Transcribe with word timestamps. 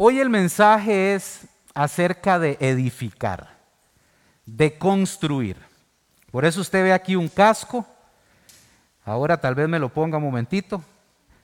Hoy 0.00 0.20
el 0.20 0.30
mensaje 0.30 1.16
es 1.16 1.40
acerca 1.74 2.38
de 2.38 2.56
edificar, 2.60 3.48
de 4.46 4.78
construir. 4.78 5.56
Por 6.30 6.44
eso 6.44 6.60
usted 6.60 6.84
ve 6.84 6.92
aquí 6.92 7.16
un 7.16 7.26
casco. 7.26 7.84
Ahora 9.04 9.40
tal 9.40 9.56
vez 9.56 9.68
me 9.68 9.80
lo 9.80 9.88
ponga 9.88 10.18
un 10.18 10.22
momentito. 10.22 10.84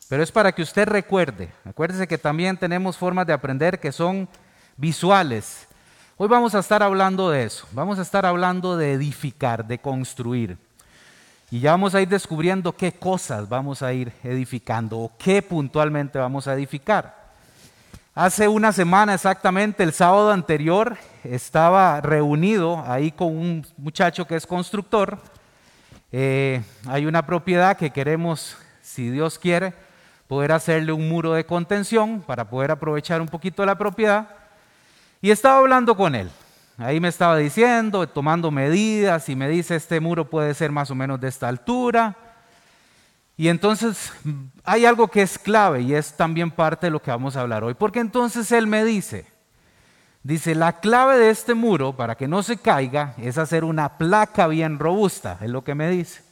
Pero 0.09 0.23
es 0.23 0.31
para 0.31 0.53
que 0.53 0.63
usted 0.63 0.87
recuerde. 0.87 1.51
Acuérdese 1.65 2.07
que 2.07 2.17
también 2.17 2.57
tenemos 2.57 2.97
formas 2.97 3.27
de 3.27 3.33
aprender 3.33 3.81
que 3.81 3.91
son 3.91 4.29
visuales. 4.77 5.67
Hoy 6.17 6.29
vamos 6.29 6.55
a 6.55 6.61
estar 6.61 6.81
hablando 6.81 7.31
de 7.31 7.43
eso. 7.43 7.67
Vamos 7.73 7.99
a 7.99 8.03
estar 8.03 8.25
hablando 8.25 8.77
de 8.77 8.93
edificar, 8.93 9.67
de 9.67 9.81
construir. 9.81 10.59
Y 11.51 11.59
ya 11.59 11.73
vamos 11.73 11.97
a 11.97 12.03
ir 12.03 12.09
descubriendo 12.09 12.77
qué 12.77 12.93
cosas 12.93 13.49
vamos 13.49 13.83
a 13.83 13.93
ir 13.93 14.13
edificando 14.23 15.01
o 15.01 15.13
qué 15.19 15.43
puntualmente 15.43 16.21
vamos 16.21 16.47
a 16.47 16.55
edificar. 16.55 17.24
Hace 18.17 18.47
una 18.47 18.71
semana 18.71 19.13
exactamente, 19.13 19.83
el 19.83 19.93
sábado 19.93 20.31
anterior, 20.31 20.97
estaba 21.25 22.01
reunido 22.01 22.85
ahí 22.87 23.11
con 23.11 23.37
un 23.37 23.67
muchacho 23.77 24.25
que 24.25 24.37
es 24.37 24.47
constructor. 24.47 25.19
Eh, 26.13 26.63
hay 26.87 27.07
una 27.07 27.27
propiedad 27.27 27.77
que 27.77 27.91
queremos, 27.91 28.57
si 28.83 29.11
Dios 29.11 29.37
quiere, 29.37 29.75
poder 30.29 30.53
hacerle 30.53 30.93
un 30.93 31.09
muro 31.09 31.33
de 31.33 31.45
contención 31.45 32.23
para 32.25 32.49
poder 32.49 32.71
aprovechar 32.71 33.21
un 33.21 33.27
poquito 33.27 33.67
la 33.67 33.77
propiedad. 33.77 34.29
Y 35.21 35.33
estaba 35.33 35.59
hablando 35.59 35.97
con 35.97 36.15
él. 36.15 36.31
Ahí 36.79 37.01
me 37.01 37.09
estaba 37.09 37.37
diciendo, 37.37 38.07
tomando 38.07 38.53
medidas 38.53 39.29
y 39.29 39.35
me 39.35 39.49
dice, 39.49 39.75
este 39.75 39.99
muro 39.99 40.31
puede 40.31 40.55
ser 40.55 40.71
más 40.71 40.89
o 40.89 40.95
menos 40.95 41.21
de 41.21 41.27
esta 41.27 41.49
altura. 41.49 42.15
Y 43.37 43.49
entonces 43.49 44.13
hay 44.65 44.87
algo 44.87 45.09
que 45.09 45.23
es 45.23 45.39
clave 45.39 45.83
y 45.83 45.95
es 45.95 46.17
también 46.17 46.51
parte 46.51 46.87
de 46.87 46.91
lo 46.91 47.03
que 47.03 47.11
vamos 47.11 47.37
a 47.37 47.41
hablar 47.41 47.65
hoy. 47.65 47.75
Porque 47.75 48.01
entonces 48.01 48.51
él 48.53 48.67
me 48.67 48.85
dice, 48.85 49.27
dice, 50.23 50.55
la 50.55 50.81
clave 50.81 51.19
de 51.19 51.31
este 51.31 51.55
muro 51.55 51.97
para 51.97 52.17
que 52.17 52.29
no 52.29 52.43
se 52.43 52.57
caiga 52.57 53.15
es 53.19 53.39
hacer 53.39 53.65
una 53.65 53.99
placa 53.99 54.47
bien 54.47 54.79
robusta, 54.79 55.39
es 55.41 55.51
lo 55.51 55.65
que 55.65 55.75
me 55.75 55.91
dice. 55.91 56.23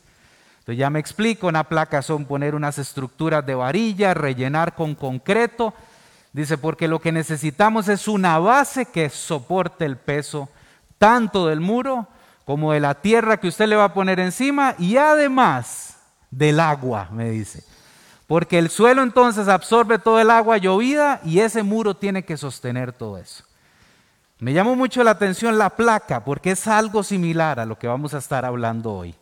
Entonces 0.60 0.78
ya 0.78 0.90
me 0.90 1.00
explico, 1.00 1.48
una 1.48 1.64
placa 1.64 2.02
son 2.02 2.24
poner 2.24 2.54
unas 2.54 2.78
estructuras 2.78 3.44
de 3.44 3.56
varilla, 3.56 4.14
rellenar 4.14 4.76
con 4.76 4.94
concreto. 4.94 5.74
Dice, 6.32 6.56
porque 6.56 6.86
lo 6.86 7.00
que 7.00 7.10
necesitamos 7.10 7.88
es 7.88 8.06
una 8.06 8.38
base 8.38 8.86
que 8.86 9.10
soporte 9.10 9.84
el 9.84 9.96
peso 9.96 10.48
tanto 10.98 11.48
del 11.48 11.60
muro 11.60 12.06
como 12.44 12.72
de 12.72 12.78
la 12.78 12.94
tierra 12.94 13.38
que 13.38 13.48
usted 13.48 13.66
le 13.66 13.74
va 13.74 13.86
a 13.86 13.94
poner 13.94 14.20
encima 14.20 14.76
y 14.78 14.96
además 14.96 15.91
del 16.32 16.58
agua, 16.58 17.08
me 17.12 17.30
dice. 17.30 17.62
Porque 18.26 18.58
el 18.58 18.70
suelo 18.70 19.02
entonces 19.02 19.46
absorbe 19.46 19.98
todo 19.98 20.18
el 20.18 20.30
agua 20.30 20.56
llovida 20.56 21.20
y 21.24 21.38
ese 21.38 21.62
muro 21.62 21.94
tiene 21.94 22.24
que 22.24 22.36
sostener 22.36 22.92
todo 22.92 23.18
eso. 23.18 23.44
Me 24.40 24.52
llamó 24.52 24.74
mucho 24.74 25.04
la 25.04 25.12
atención 25.12 25.58
la 25.58 25.70
placa 25.70 26.24
porque 26.24 26.52
es 26.52 26.66
algo 26.66 27.04
similar 27.04 27.60
a 27.60 27.66
lo 27.66 27.78
que 27.78 27.86
vamos 27.86 28.14
a 28.14 28.18
estar 28.18 28.44
hablando 28.44 28.92
hoy. 28.92 29.14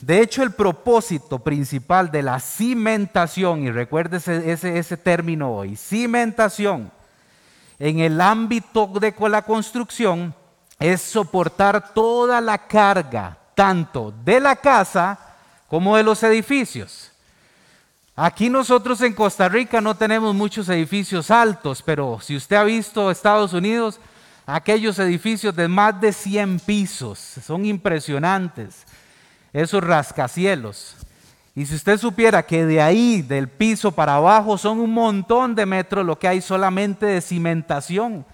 De 0.00 0.22
hecho, 0.22 0.42
el 0.42 0.52
propósito 0.52 1.40
principal 1.40 2.10
de 2.10 2.22
la 2.22 2.40
cimentación, 2.40 3.64
y 3.64 3.70
recuerde 3.70 4.16
ese, 4.16 4.78
ese, 4.78 4.96
término 4.96 5.52
hoy, 5.52 5.76
cimentación, 5.76 6.90
en 7.78 8.00
el 8.00 8.18
ámbito 8.20 8.86
de 8.86 9.14
la 9.28 9.42
construcción, 9.42 10.34
es 10.78 11.02
soportar 11.02 11.92
toda 11.92 12.40
la 12.40 12.66
carga, 12.66 13.36
tanto 13.54 14.14
de 14.24 14.40
la 14.40 14.56
casa 14.56 15.29
como 15.70 15.96
de 15.96 16.02
los 16.02 16.20
edificios. 16.24 17.12
Aquí 18.16 18.50
nosotros 18.50 19.00
en 19.02 19.14
Costa 19.14 19.48
Rica 19.48 19.80
no 19.80 19.94
tenemos 19.94 20.34
muchos 20.34 20.68
edificios 20.68 21.30
altos, 21.30 21.80
pero 21.80 22.18
si 22.20 22.36
usted 22.36 22.56
ha 22.56 22.64
visto 22.64 23.08
Estados 23.08 23.52
Unidos, 23.52 24.00
aquellos 24.44 24.98
edificios 24.98 25.54
de 25.54 25.68
más 25.68 25.98
de 26.00 26.12
100 26.12 26.58
pisos, 26.58 27.18
son 27.18 27.64
impresionantes, 27.64 28.84
esos 29.52 29.82
rascacielos. 29.82 30.96
Y 31.54 31.64
si 31.64 31.76
usted 31.76 31.98
supiera 31.98 32.44
que 32.44 32.66
de 32.66 32.82
ahí, 32.82 33.22
del 33.22 33.48
piso 33.48 33.92
para 33.92 34.16
abajo, 34.16 34.58
son 34.58 34.80
un 34.80 34.92
montón 34.92 35.54
de 35.54 35.66
metros 35.66 36.04
lo 36.04 36.18
que 36.18 36.26
hay 36.26 36.40
solamente 36.40 37.06
de 37.06 37.20
cimentación. 37.20 38.26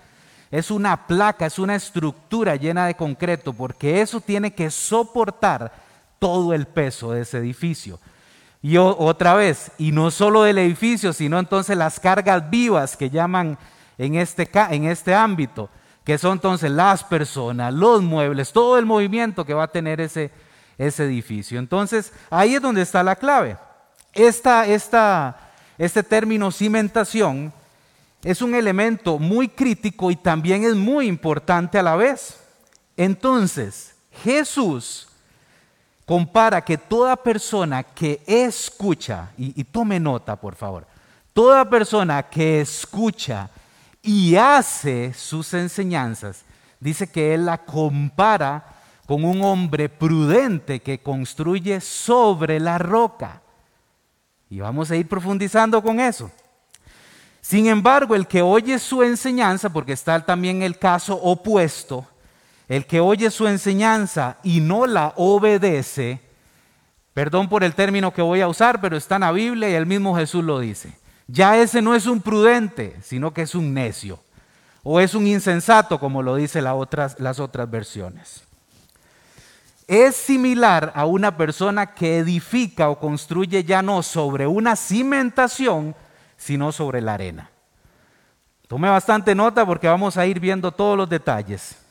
Es 0.51 0.71
una 0.71 1.07
placa, 1.07 1.45
es 1.45 1.59
una 1.59 1.75
estructura 1.75 2.57
llena 2.57 2.87
de 2.87 2.95
concreto, 2.95 3.53
porque 3.53 4.01
eso 4.01 4.23
tiene 4.23 4.55
que 4.55 4.71
soportar 4.71 5.86
todo 6.19 6.55
el 6.55 6.67
peso 6.67 7.13
de 7.13 7.23
ese 7.23 7.39
edificio. 7.39 8.01
Y 8.63 8.79
otra 8.79 9.35
vez, 9.35 9.71
y 9.79 9.93
no 9.93 10.11
solo 10.11 10.43
del 10.43 10.59
edificio, 10.59 11.13
sino 11.13 11.39
entonces 11.39 11.77
las 11.77 12.01
cargas 12.01 12.51
vivas 12.51 12.97
que 12.97 13.11
llaman 13.11 13.59
en 13.99 14.17
este, 14.17 14.51
en 14.71 14.85
este 14.85 15.15
ámbito, 15.15 15.71
que 16.05 16.19
son 16.19 16.33
entonces 16.33 16.71
las 16.71 17.05
personas, 17.05 17.73
los 17.73 18.03
muebles, 18.03 18.53
todo 18.53 18.79
el 18.79 18.87
movimiento 18.87 19.45
que 19.45 19.55
va 19.55 19.65
a 19.65 19.73
tener 19.73 20.01
ese, 20.01 20.31
ese 20.79 21.05
edificio. 21.05 21.59
Entonces, 21.59 22.13
ahí 22.31 22.55
es 22.55 22.63
donde 22.63 22.83
está 22.83 23.03
la 23.03 23.17
clave. 23.17 23.57
Esta, 24.13 24.67
esta, 24.67 25.53
este 25.79 26.03
término 26.03 26.51
cimentación 26.51 27.53
es 28.25 28.43
un 28.43 28.55
elemento 28.55 29.19
muy 29.19 29.49
crítico 29.49 30.11
y 30.11 30.17
también 30.17 30.65
es 30.65 30.75
muy 30.75 31.07
importante 31.07 31.79
a 31.79 31.83
la 31.83 31.97
vez. 31.97 32.41
Entonces, 32.97 33.95
Jesús 34.25 35.06
compara 36.07 36.65
que 36.65 36.79
toda 36.79 37.17
persona 37.17 37.83
que 37.83 38.23
escucha, 38.27 39.31
y, 39.37 39.63
tome 39.65 39.99
nota 39.99 40.37
por 40.37 40.55
favor, 40.55 40.87
toda 41.35 41.69
persona 41.69 42.23
que 42.23 42.61
escucha 42.61 43.51
y 44.01 44.37
hace 44.37 45.13
sus 45.13 45.53
enseñanzas, 45.53 46.45
dice 46.79 47.11
que 47.11 47.35
él 47.35 47.45
la 47.45 47.59
compara 47.59 48.65
con 49.05 49.25
un 49.25 49.43
hombre 49.43 49.89
prudente 49.89 50.81
que 50.81 51.01
construye 51.01 51.81
sobre 51.81 52.61
la 52.61 52.79
roca. 52.79 53.43
Y 54.49 54.61
vamos 54.61 54.91
a 54.91 54.97
ir 54.97 55.09
profundizando 55.09 55.83
con 55.83 55.99
eso. 55.99 56.31
Sin 57.41 57.67
embargo, 57.67 58.15
el 58.15 58.27
que 58.27 58.43
oye 58.43 58.79
su 58.79 59.03
enseñanza, 59.03 59.71
porque 59.71 59.93
está 59.93 60.25
también 60.25 60.63
el 60.63 60.79
caso 60.79 61.17
opuesto, 61.17 62.07
el 62.69 62.87
que 62.87 63.01
oye 63.01 63.31
su 63.31 63.47
enseñanza 63.47 64.39
y 64.43 64.61
no 64.61 64.87
la 64.87 65.13
obedece, 65.17 66.21
perdón 67.15 67.49
por 67.49 67.65
el 67.65 67.75
término 67.75 68.13
que 68.13 68.23
voy 68.23 68.41
a 68.41 68.49
usar, 68.49 68.81
pero 68.81 68.97
está 68.97 69.17
en 69.17 69.23
la 69.23 69.33
Biblia 69.33 69.71
y 69.71 69.75
el 69.75 69.87
mismo 69.87 70.17
Jesús 70.17 70.45
lo 70.45 70.59
dice. 70.59 70.99
Ya 71.29 71.57
ese 71.57 71.83
no 71.83 71.95
es 71.95 72.07
un 72.07 72.21
prudente, 72.21 72.97
sino 73.03 73.33
que 73.33 73.43
es 73.43 73.55
un 73.55 73.75
necio. 73.75 74.21
O 74.83 75.01
es 75.01 75.15
un 75.15 75.27
insensato, 75.27 75.99
como 75.99 76.23
lo 76.23 76.37
dicen 76.37 76.65
las 76.65 77.41
otras, 77.41 77.71
versiones. 77.71 78.45
Es 79.89 80.17
similar 80.17 80.93
a 80.95 81.07
una 81.07 81.37
persona 81.37 81.95
que 81.95 82.19
edifica 82.19 82.89
o 82.89 82.99
construye 82.99 83.65
ya 83.65 83.83
no 83.83 84.03
sobre 84.03 84.47
una 84.47 84.77
cimentación, 84.77 85.95
sino 86.37 86.71
sobre 86.73 87.01
la 87.01 87.15
arena. 87.15 87.51
Tome 88.69 88.89
bastante 88.89 89.35
nota 89.35 89.65
porque 89.65 89.89
vamos 89.89 90.17
a 90.17 90.27
ir 90.27 90.41
viendo 90.41 90.73
todos 90.73 90.97
los 90.97 91.09
detalles. 91.09 91.86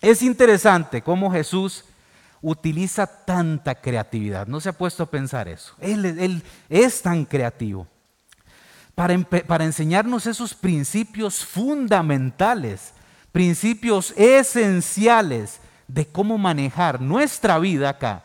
Es 0.00 0.22
interesante 0.22 1.02
cómo 1.02 1.30
Jesús 1.30 1.84
utiliza 2.42 3.06
tanta 3.06 3.74
creatividad. 3.74 4.46
¿No 4.46 4.60
se 4.60 4.70
ha 4.70 4.72
puesto 4.72 5.02
a 5.02 5.10
pensar 5.10 5.48
eso? 5.48 5.74
Él, 5.80 6.42
es 6.68 7.02
tan 7.02 7.24
creativo 7.24 7.86
para, 8.94 9.18
para 9.18 9.64
enseñarnos 9.64 10.26
esos 10.26 10.54
principios 10.54 11.44
fundamentales, 11.44 12.94
principios 13.32 14.12
esenciales 14.16 15.60
de 15.86 16.06
cómo 16.06 16.38
manejar 16.38 17.00
nuestra 17.00 17.58
vida 17.58 17.90
acá 17.90 18.24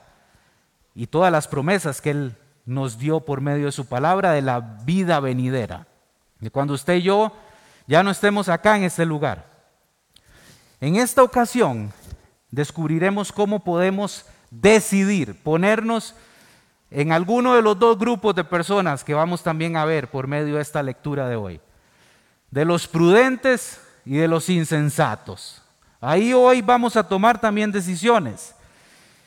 y 0.94 1.08
todas 1.08 1.32
las 1.32 1.48
promesas 1.48 2.00
que 2.00 2.12
Él 2.12 2.36
nos 2.66 2.98
dio 2.98 3.20
por 3.20 3.42
medio 3.42 3.66
de 3.66 3.72
su 3.72 3.86
palabra 3.86 4.32
de 4.32 4.42
la 4.42 4.60
vida 4.60 5.20
venidera. 5.20 5.88
De 6.40 6.50
cuando 6.50 6.74
usted 6.74 6.96
y 6.96 7.04
yo 7.04 7.34
ya 7.88 8.02
no 8.02 8.12
estemos 8.12 8.50
acá 8.50 8.78
en 8.78 8.84
este 8.84 9.06
lugar. 9.06 9.55
En 10.82 10.98
esta 10.98 11.24
ocasión 11.24 11.92
descubriremos 12.52 13.32
cómo 13.32 13.64
podemos 13.64 14.26
decidir 14.52 15.42
ponernos 15.42 16.16
en 16.92 17.12
alguno 17.12 17.56
de 17.56 17.62
los 17.62 17.78
dos 17.78 17.98
grupos 17.98 18.36
de 18.36 18.44
personas 18.44 19.04
que 19.04 19.14
vamos 19.14 19.44
también 19.44 19.78
a 19.78 19.86
ver 19.86 20.10
por 20.10 20.28
medio 20.28 20.56
de 20.56 20.62
esta 20.62 20.84
lectura 20.84 21.28
de 21.28 21.36
hoy. 21.36 21.60
De 22.52 22.66
los 22.66 22.88
prudentes 22.88 23.82
y 24.06 24.16
de 24.18 24.28
los 24.28 24.50
insensatos. 24.50 25.62
Ahí 26.00 26.34
hoy 26.34 26.62
vamos 26.62 26.96
a 26.96 27.08
tomar 27.08 27.42
también 27.42 27.72
decisiones. 27.72 28.54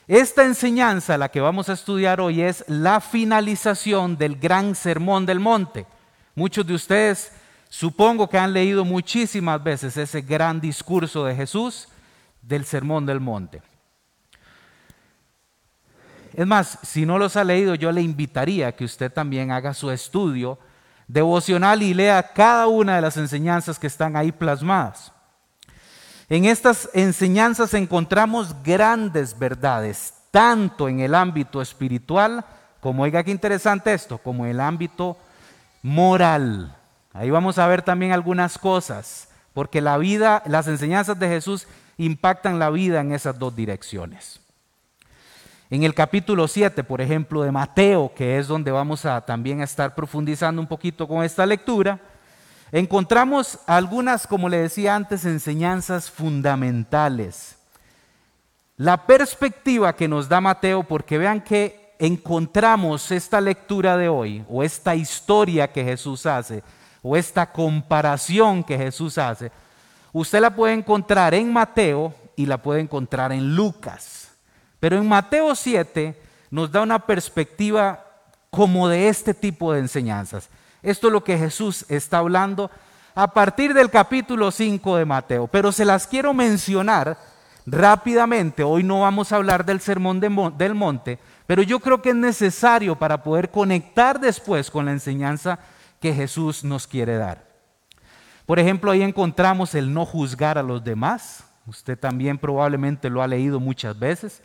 Esta 0.06 0.44
enseñanza, 0.44 1.18
la 1.18 1.28
que 1.28 1.40
vamos 1.40 1.68
a 1.68 1.74
estudiar 1.74 2.20
hoy, 2.20 2.40
es 2.40 2.64
la 2.68 3.00
finalización 3.00 4.16
del 4.16 4.36
gran 4.36 4.74
sermón 4.74 5.26
del 5.26 5.40
monte. 5.40 5.86
Muchos 6.34 6.66
de 6.66 6.74
ustedes 6.74 7.32
Supongo 7.68 8.28
que 8.28 8.38
han 8.38 8.52
leído 8.52 8.84
muchísimas 8.84 9.62
veces 9.62 9.96
ese 9.96 10.22
gran 10.22 10.60
discurso 10.60 11.24
de 11.24 11.36
Jesús 11.36 11.88
del 12.40 12.64
Sermón 12.64 13.04
del 13.04 13.20
Monte. 13.20 13.62
Es 16.32 16.46
más, 16.46 16.78
si 16.82 17.04
no 17.04 17.18
los 17.18 17.36
ha 17.36 17.44
leído, 17.44 17.74
yo 17.74 17.92
le 17.92 18.00
invitaría 18.00 18.68
a 18.68 18.72
que 18.72 18.84
usted 18.84 19.12
también 19.12 19.50
haga 19.50 19.74
su 19.74 19.90
estudio 19.90 20.58
devocional 21.06 21.82
y 21.82 21.94
lea 21.94 22.22
cada 22.34 22.68
una 22.68 22.96
de 22.96 23.02
las 23.02 23.16
enseñanzas 23.16 23.78
que 23.78 23.86
están 23.86 24.16
ahí 24.16 24.30
plasmadas. 24.30 25.12
En 26.28 26.44
estas 26.44 26.90
enseñanzas 26.92 27.74
encontramos 27.74 28.54
grandes 28.62 29.38
verdades, 29.38 30.14
tanto 30.30 30.88
en 30.88 31.00
el 31.00 31.14
ámbito 31.14 31.60
espiritual, 31.62 32.44
como 32.80 33.02
oiga 33.02 33.24
qué 33.24 33.30
interesante 33.30 33.92
esto, 33.92 34.18
como 34.18 34.44
en 34.44 34.52
el 34.52 34.60
ámbito 34.60 35.16
moral. 35.82 36.77
Ahí 37.18 37.30
vamos 37.30 37.58
a 37.58 37.66
ver 37.66 37.82
también 37.82 38.12
algunas 38.12 38.58
cosas, 38.58 39.26
porque 39.52 39.80
la 39.80 39.98
vida, 39.98 40.40
las 40.46 40.68
enseñanzas 40.68 41.18
de 41.18 41.28
Jesús 41.28 41.66
impactan 41.96 42.60
la 42.60 42.70
vida 42.70 43.00
en 43.00 43.10
esas 43.10 43.36
dos 43.36 43.56
direcciones. 43.56 44.38
En 45.68 45.82
el 45.82 45.94
capítulo 45.94 46.46
7, 46.46 46.84
por 46.84 47.00
ejemplo, 47.00 47.42
de 47.42 47.50
Mateo, 47.50 48.12
que 48.14 48.38
es 48.38 48.46
donde 48.46 48.70
vamos 48.70 49.04
a 49.04 49.20
también 49.20 49.60
estar 49.62 49.96
profundizando 49.96 50.62
un 50.62 50.68
poquito 50.68 51.08
con 51.08 51.24
esta 51.24 51.44
lectura, 51.44 51.98
encontramos 52.70 53.58
algunas, 53.66 54.24
como 54.24 54.48
le 54.48 54.58
decía 54.58 54.94
antes, 54.94 55.24
enseñanzas 55.24 56.08
fundamentales. 56.08 57.56
La 58.76 59.08
perspectiva 59.08 59.92
que 59.96 60.06
nos 60.06 60.28
da 60.28 60.40
Mateo, 60.40 60.84
porque 60.84 61.18
vean 61.18 61.40
que 61.40 61.94
encontramos 61.98 63.10
esta 63.10 63.40
lectura 63.40 63.96
de 63.96 64.08
hoy, 64.08 64.44
o 64.48 64.62
esta 64.62 64.94
historia 64.94 65.72
que 65.72 65.82
Jesús 65.82 66.24
hace, 66.24 66.62
o 67.02 67.16
esta 67.16 67.52
comparación 67.52 68.64
que 68.64 68.76
Jesús 68.76 69.18
hace, 69.18 69.50
usted 70.12 70.40
la 70.40 70.54
puede 70.54 70.74
encontrar 70.74 71.34
en 71.34 71.52
Mateo 71.52 72.14
y 72.36 72.46
la 72.46 72.58
puede 72.58 72.80
encontrar 72.80 73.32
en 73.32 73.54
Lucas. 73.54 74.30
Pero 74.80 74.96
en 74.96 75.08
Mateo 75.08 75.54
7 75.54 76.20
nos 76.50 76.70
da 76.70 76.82
una 76.82 77.00
perspectiva 77.00 78.04
como 78.50 78.88
de 78.88 79.08
este 79.08 79.34
tipo 79.34 79.72
de 79.72 79.80
enseñanzas. 79.80 80.48
Esto 80.82 81.08
es 81.08 81.12
lo 81.12 81.24
que 81.24 81.38
Jesús 81.38 81.84
está 81.88 82.18
hablando 82.18 82.70
a 83.14 83.28
partir 83.32 83.74
del 83.74 83.90
capítulo 83.90 84.50
5 84.50 84.96
de 84.96 85.04
Mateo. 85.04 85.46
Pero 85.48 85.72
se 85.72 85.84
las 85.84 86.06
quiero 86.06 86.32
mencionar 86.32 87.18
rápidamente. 87.66 88.62
Hoy 88.62 88.82
no 88.82 89.00
vamos 89.00 89.32
a 89.32 89.36
hablar 89.36 89.64
del 89.64 89.80
sermón 89.80 90.20
del 90.20 90.74
monte, 90.74 91.18
pero 91.46 91.62
yo 91.62 91.80
creo 91.80 92.00
que 92.00 92.10
es 92.10 92.16
necesario 92.16 92.96
para 92.96 93.22
poder 93.22 93.50
conectar 93.50 94.20
después 94.20 94.70
con 94.70 94.86
la 94.86 94.92
enseñanza 94.92 95.58
que 96.00 96.14
Jesús 96.14 96.64
nos 96.64 96.86
quiere 96.86 97.16
dar. 97.16 97.46
Por 98.46 98.58
ejemplo, 98.58 98.90
ahí 98.90 99.02
encontramos 99.02 99.74
el 99.74 99.92
no 99.92 100.06
juzgar 100.06 100.58
a 100.58 100.62
los 100.62 100.82
demás. 100.82 101.44
Usted 101.66 101.98
también 101.98 102.38
probablemente 102.38 103.10
lo 103.10 103.22
ha 103.22 103.26
leído 103.26 103.60
muchas 103.60 103.98
veces 103.98 104.42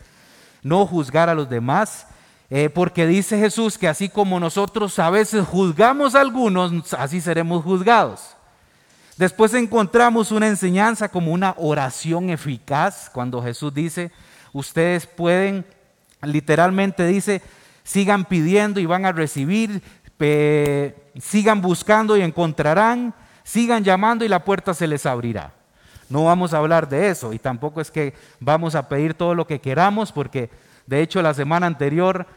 no 0.64 0.88
juzgar 0.88 1.30
a 1.30 1.36
los 1.36 1.50
demás, 1.50 2.08
eh, 2.50 2.70
porque 2.70 3.06
dice 3.06 3.38
Jesús 3.38 3.78
que 3.78 3.88
así 3.88 4.10
como 4.10 4.40
nosotros 4.40 4.98
a 4.98 5.10
veces 5.10 5.46
juzgamos 5.46 6.16
a 6.16 6.22
algunos, 6.22 6.94
así 6.94 7.22
seremos 7.22 7.64
juzgados. 7.64 8.36
Después 9.18 9.54
encontramos 9.54 10.32
una 10.32 10.48
enseñanza 10.48 11.10
como 11.10 11.32
una 11.32 11.54
oración 11.58 12.30
eficaz, 12.30 13.12
cuando 13.14 13.44
Jesús 13.44 13.74
dice, 13.74 14.12
ustedes 14.54 15.06
pueden, 15.06 15.66
literalmente 16.24 17.06
dice, 17.06 17.42
sigan 17.84 18.26
pidiendo 18.26 18.80
y 18.80 18.86
van 18.86 19.06
a 19.06 19.12
recibir, 19.12 19.84
sigan 20.20 21.62
buscando 21.62 22.16
y 22.18 22.22
encontrarán, 22.22 23.14
sigan 23.44 23.84
llamando 23.84 24.24
y 24.26 24.30
la 24.30 24.44
puerta 24.44 24.74
se 24.74 24.88
les 24.88 25.06
abrirá. 25.06 25.54
No 26.10 26.26
vamos 26.26 26.54
a 26.54 26.58
hablar 26.58 26.88
de 26.88 27.10
eso 27.10 27.34
y 27.34 27.40
tampoco 27.40 27.82
es 27.82 27.90
que 27.90 28.14
vamos 28.40 28.76
a 28.76 28.88
pedir 28.88 29.14
todo 29.14 29.34
lo 29.36 29.48
que 29.48 29.60
queramos 29.60 30.12
porque 30.12 30.50
de 30.86 31.02
hecho 31.02 31.22
la 31.22 31.34
semana 31.34 31.66
anterior 31.66 32.28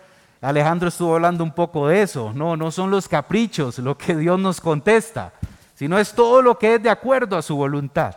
Alejandro 0.41 0.89
estuvo 0.89 1.15
hablando 1.15 1.43
un 1.43 1.53
poco 1.53 1.89
de 1.89 2.03
eso. 2.03 2.33
No, 2.35 2.57
no 2.57 2.71
son 2.71 2.91
los 2.91 3.09
caprichos 3.09 3.79
lo 3.79 3.97
que 3.97 4.17
Dios 4.17 4.39
nos 4.39 4.61
contesta, 4.61 5.33
sino 5.75 5.99
es 5.99 6.13
todo 6.13 6.43
lo 6.43 6.59
que 6.59 6.75
es 6.75 6.83
de 6.83 6.91
acuerdo 6.91 7.37
a 7.37 7.43
su 7.43 7.57
voluntad. 7.57 8.17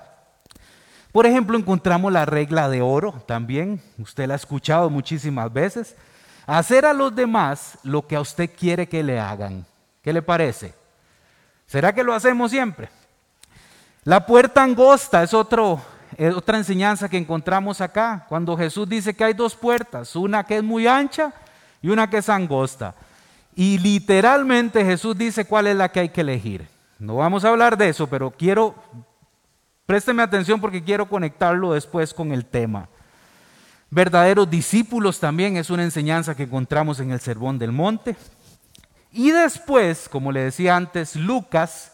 Por 1.12 1.26
ejemplo, 1.26 1.58
encontramos 1.58 2.14
la 2.14 2.26
regla 2.26 2.70
de 2.70 2.82
oro 2.82 3.14
también, 3.26 3.82
usted 3.98 4.28
la 4.28 4.36
ha 4.36 4.38
escuchado 4.38 4.90
muchísimas 4.90 5.52
veces. 5.52 5.96
Hacer 6.50 6.84
a 6.88 6.94
los 6.94 7.14
demás 7.14 7.78
lo 7.84 8.08
que 8.08 8.16
a 8.16 8.22
usted 8.22 8.50
quiere 8.58 8.90
que 8.90 9.04
le 9.04 9.20
hagan. 9.20 9.68
¿Qué 10.02 10.12
le 10.12 10.24
parece? 10.24 10.74
¿Será 11.68 11.94
que 11.94 12.04
lo 12.04 12.12
hacemos 12.12 12.50
siempre? 12.50 12.90
La 14.04 14.26
puerta 14.26 14.64
angosta 14.64 15.22
es, 15.22 15.36
otro, 15.36 15.80
otra 16.36 16.58
enseñanza 16.58 17.08
que 17.08 17.18
encontramos 17.18 17.82
acá, 17.82 18.26
cuando 18.28 18.58
Jesús 18.58 18.90
dice 18.90 19.14
que 19.14 19.26
hay 19.26 19.34
dos 19.34 19.56
puertas, 19.56 20.16
una 20.16 20.44
que 20.44 20.58
es 20.58 20.64
muy 20.64 20.88
ancha 20.88 21.32
y 21.84 21.90
una 21.90 22.10
que 22.10 22.18
es 22.18 22.30
angosta. 22.30 22.96
Y 23.54 23.78
literalmente 23.78 24.84
Jesús 24.84 25.16
dice 25.16 25.46
cuál 25.46 25.68
es 25.68 25.76
la 25.76 25.92
que 25.92 26.00
hay 26.00 26.10
que 26.10 26.22
elegir. 26.22 26.68
No 26.98 27.18
vamos 27.18 27.46
a 27.46 27.50
hablar 27.50 27.78
de 27.78 27.90
eso, 27.90 28.08
pero 28.08 28.32
quiero, 28.32 28.74
présteme 29.86 30.24
atención 30.24 30.60
porque 30.60 30.84
quiero 30.84 31.08
conectarlo 31.08 31.74
después 31.74 32.12
con 32.12 32.32
el 32.32 32.44
tema. 32.44 32.90
Verdaderos 33.92 34.50
discípulos 34.50 35.20
también 35.20 35.58
es 35.58 35.70
una 35.70 35.84
enseñanza 35.84 36.36
que 36.36 36.44
encontramos 36.44 37.00
en 37.00 37.12
el 37.12 37.20
Sermón 37.20 37.58
del 37.58 37.72
Monte. 37.72 38.16
Y 39.12 39.32
después, 39.32 40.08
como 40.08 40.32
le 40.32 40.44
decía 40.44 40.76
antes, 40.76 41.16
Lucas 41.16 41.94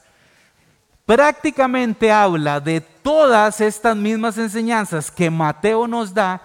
prácticamente 1.06 2.12
habla 2.12 2.60
de 2.60 2.82
todas 2.82 3.62
estas 3.62 3.96
mismas 3.96 4.38
enseñanzas 4.38 5.12
que 5.12 5.30
Mateo 5.30 5.88
nos 5.88 6.14
da, 6.14 6.42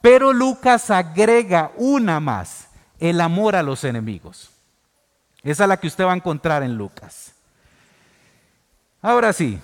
pero 0.00 0.32
Lucas 0.32 0.90
agrega 0.90 1.72
una 1.76 2.20
más, 2.20 2.68
el 2.98 3.20
amor 3.20 3.56
a 3.56 3.62
los 3.62 3.84
enemigos. 3.84 4.50
Esa 5.42 5.64
es 5.64 5.68
la 5.68 5.76
que 5.78 5.88
usted 5.88 6.04
va 6.04 6.12
a 6.12 6.16
encontrar 6.16 6.62
en 6.62 6.76
Lucas. 6.76 7.32
Ahora 9.02 9.34
sí, 9.34 9.60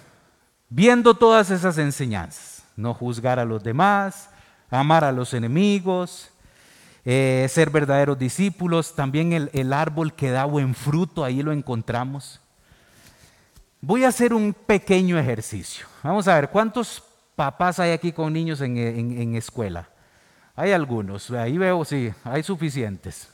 viendo 0.68 1.14
todas 1.14 1.50
esas 1.50 1.78
enseñanzas, 1.78 2.62
no 2.76 2.92
juzgar 2.92 3.38
a 3.38 3.44
los 3.46 3.62
demás, 3.62 4.29
amar 4.70 5.04
a 5.04 5.12
los 5.12 5.34
enemigos, 5.34 6.30
eh, 7.04 7.46
ser 7.50 7.70
verdaderos 7.70 8.18
discípulos, 8.18 8.94
también 8.94 9.32
el, 9.32 9.50
el 9.52 9.72
árbol 9.72 10.14
que 10.14 10.30
da 10.30 10.44
buen 10.44 10.74
fruto, 10.74 11.24
ahí 11.24 11.42
lo 11.42 11.52
encontramos. 11.52 12.40
Voy 13.82 14.04
a 14.04 14.08
hacer 14.08 14.34
un 14.34 14.52
pequeño 14.52 15.18
ejercicio. 15.18 15.86
Vamos 16.02 16.28
a 16.28 16.34
ver, 16.34 16.50
¿cuántos 16.50 17.02
papás 17.34 17.80
hay 17.80 17.92
aquí 17.92 18.12
con 18.12 18.30
niños 18.30 18.60
en, 18.60 19.34
escuela? 19.34 19.88
Hay 20.54 20.72
algunos, 20.72 21.30
ahí 21.30 21.56
veo, 21.56 21.82
sí, 21.86 22.12
hay 22.22 22.42
suficientes. 22.42 23.30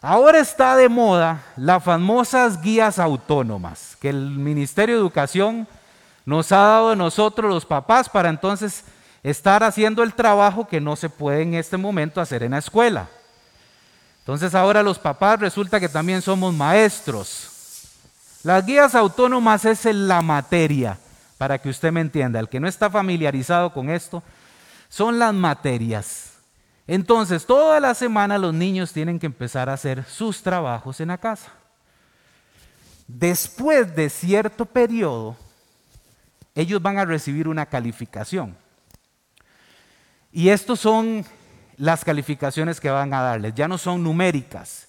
Ahora 0.00 0.38
está 0.38 0.76
de 0.76 0.88
moda 0.88 1.42
las 1.56 1.82
famosas 1.82 2.62
guías 2.62 3.00
autónomas 3.00 3.96
que 4.00 4.10
el 4.10 4.30
Ministerio 4.30 4.94
de 4.94 5.00
Educación 5.00 5.66
nos 6.24 6.52
ha 6.52 6.58
dado 6.58 6.90
a 6.90 6.96
nosotros 6.96 7.50
los 7.50 7.66
papás 7.66 8.08
para 8.08 8.28
entonces 8.28 8.84
estar 9.22 9.62
haciendo 9.62 10.02
el 10.02 10.14
trabajo 10.14 10.66
que 10.66 10.80
no 10.80 10.96
se 10.96 11.08
puede 11.08 11.42
en 11.42 11.54
este 11.54 11.76
momento 11.76 12.20
hacer 12.20 12.42
en 12.42 12.52
la 12.52 12.58
escuela. 12.58 13.08
Entonces 14.20 14.54
ahora 14.54 14.82
los 14.82 14.98
papás 14.98 15.40
resulta 15.40 15.80
que 15.80 15.88
también 15.88 16.22
somos 16.22 16.54
maestros. 16.54 17.48
Las 18.42 18.64
guías 18.66 18.94
autónomas 18.94 19.64
es 19.64 19.84
la 19.84 20.20
materia, 20.22 20.98
para 21.38 21.58
que 21.58 21.68
usted 21.68 21.92
me 21.92 22.00
entienda. 22.00 22.40
El 22.40 22.48
que 22.48 22.60
no 22.60 22.68
está 22.68 22.90
familiarizado 22.90 23.72
con 23.72 23.88
esto, 23.90 24.22
son 24.88 25.18
las 25.18 25.32
materias. 25.32 26.32
Entonces, 26.86 27.46
toda 27.46 27.78
la 27.78 27.94
semana 27.94 28.38
los 28.38 28.52
niños 28.52 28.92
tienen 28.92 29.18
que 29.18 29.26
empezar 29.26 29.68
a 29.68 29.74
hacer 29.74 30.04
sus 30.04 30.42
trabajos 30.42 31.00
en 31.00 31.08
la 31.08 31.18
casa. 31.18 31.52
Después 33.06 33.94
de 33.94 34.10
cierto 34.10 34.66
periodo, 34.66 35.36
ellos 36.54 36.82
van 36.82 36.98
a 36.98 37.04
recibir 37.04 37.46
una 37.46 37.66
calificación. 37.66 38.56
Y 40.32 40.48
estas 40.48 40.80
son 40.80 41.24
las 41.76 42.04
calificaciones 42.04 42.80
que 42.80 42.90
van 42.90 43.12
a 43.12 43.20
darles. 43.20 43.54
Ya 43.54 43.68
no 43.68 43.76
son 43.76 44.02
numéricas, 44.02 44.88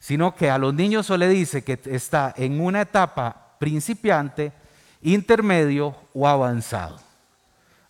sino 0.00 0.34
que 0.34 0.50
a 0.50 0.58
los 0.58 0.74
niños 0.74 1.06
se 1.06 1.16
le 1.16 1.28
dice 1.28 1.62
que 1.62 1.78
está 1.86 2.34
en 2.36 2.60
una 2.60 2.80
etapa 2.82 3.56
principiante, 3.58 4.52
intermedio 5.02 5.96
o 6.12 6.26
avanzado. 6.26 6.98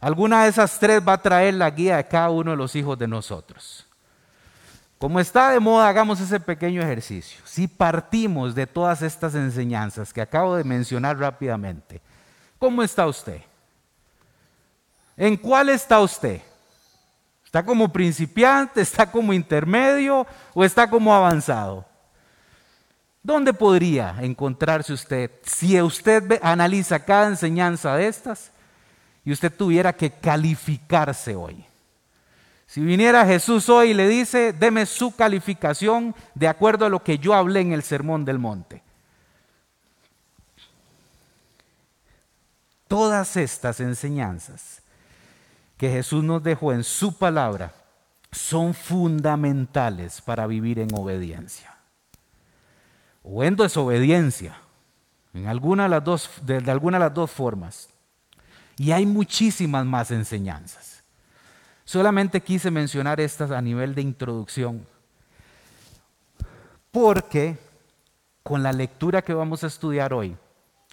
Alguna 0.00 0.45
de 0.45 0.50
esas 0.50 0.79
tres 0.79 1.00
va 1.07 1.14
a 1.14 1.23
traer 1.23 1.55
la 1.55 1.71
guía 1.71 1.97
de 1.97 2.07
cada 2.07 2.29
uno 2.29 2.50
de 2.50 2.57
los 2.57 2.76
hijos 2.76 2.99
de 2.99 3.09
nosotros. 3.09 3.87
Como 4.99 5.19
está 5.19 5.50
de 5.50 5.61
moda, 5.61 5.88
hagamos 5.88 6.21
ese 6.21 6.38
pequeño 6.38 6.83
ejercicio. 6.83 7.41
Si 7.45 7.67
partimos 7.67 8.55
de 8.55 8.67
todas 8.67 9.03
estas 9.03 9.35
enseñanzas 9.35 10.12
que 10.12 10.21
acabo 10.21 10.57
de 10.57 10.64
mencionar 10.64 11.19
rápidamente, 11.19 12.00
¿cómo 12.59 12.83
está 12.83 13.07
usted? 13.07 13.41
¿En 15.17 15.37
cuál 15.37 15.69
está 15.69 16.00
usted? 16.00 16.41
¿Está 17.54 17.64
como 17.64 17.92
principiante? 17.92 18.80
¿Está 18.80 19.08
como 19.08 19.32
intermedio? 19.32 20.26
¿O 20.54 20.64
está 20.64 20.90
como 20.90 21.14
avanzado? 21.14 21.87
¿Dónde 23.23 23.54
podría 23.54 24.16
encontrarse 24.23 24.92
usted 24.92 25.30
si 25.44 25.80
usted 25.80 26.40
analiza 26.42 27.04
cada 27.04 27.28
enseñanza 27.28 27.94
de 27.94 28.08
estas 28.08 28.50
y 29.25 29.30
usted 29.30 29.56
tuviera 29.56 29.92
que 29.92 30.11
calificarse 30.11 31.37
hoy? 31.37 31.64
Si 32.66 32.80
viniera 32.80 33.25
Jesús 33.25 33.68
hoy 33.68 33.90
y 33.90 33.94
le 33.94 34.08
dice, 34.08 34.52
deme 34.52 34.84
su 34.84 35.14
calificación 35.14 36.12
de 36.34 36.49
acuerdo 36.49 36.87
a 36.87 36.90
lo 36.90 37.04
que 37.04 37.18
yo 37.18 37.34
hablé 37.34 37.61
en 37.61 37.70
el 37.70 37.84
Sermón 37.84 38.25
del 38.25 38.40
Monte. 38.40 38.82
Todas 42.88 43.37
estas 43.37 43.78
enseñanzas 43.78 44.82
que 45.76 45.90
Jesús 45.90 46.23
nos 46.23 46.43
dejó 46.43 46.73
en 46.73 46.85
su 46.85 47.19
palabra 47.19 47.75
son 48.31 48.75
fundamentales 48.75 50.21
para 50.21 50.47
vivir 50.47 50.78
en 50.78 50.88
obediencia 50.95 51.75
o 53.23 53.43
en 53.43 53.57
desobediencia, 53.57 54.57
en 55.33 55.47
alguna 55.47 55.85
de 55.85 55.88
las 55.88 56.04
dos, 56.04 56.31
de, 56.43 56.59
alguna 56.71 56.99
de 56.99 57.04
las 57.07 57.14
dos 57.14 57.31
formas. 57.31 57.88
Y 58.76 58.93
hay 58.93 59.07
muchísimas 59.07 59.87
más 59.87 60.11
enseñanzas. 60.11 61.02
Solamente 61.85 62.43
quise 62.43 62.71
mencionar 62.71 63.21
estas 63.21 63.50
a 63.50 63.62
nivel 63.62 63.95
de 63.95 64.02
introducción, 64.02 64.87
porque 66.90 67.59
con 68.43 68.62
la 68.62 68.73
lectura 68.73 69.23
que 69.23 69.33
vamos 69.33 69.64
a 69.64 69.69
estudiar 69.69 70.12
hoy, 70.12 70.37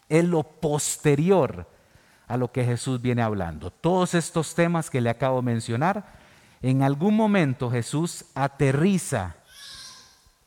es 0.07 0.23
lo 0.23 0.43
posterior 0.43 1.67
a 2.31 2.38
lo 2.38 2.50
que 2.50 2.63
Jesús 2.63 3.01
viene 3.01 3.21
hablando. 3.21 3.71
Todos 3.71 4.13
estos 4.13 4.55
temas 4.55 4.89
que 4.89 5.01
le 5.01 5.09
acabo 5.09 5.41
de 5.41 5.47
mencionar, 5.47 6.05
en 6.61 6.81
algún 6.81 7.13
momento 7.13 7.69
Jesús 7.69 8.23
aterriza 8.35 9.35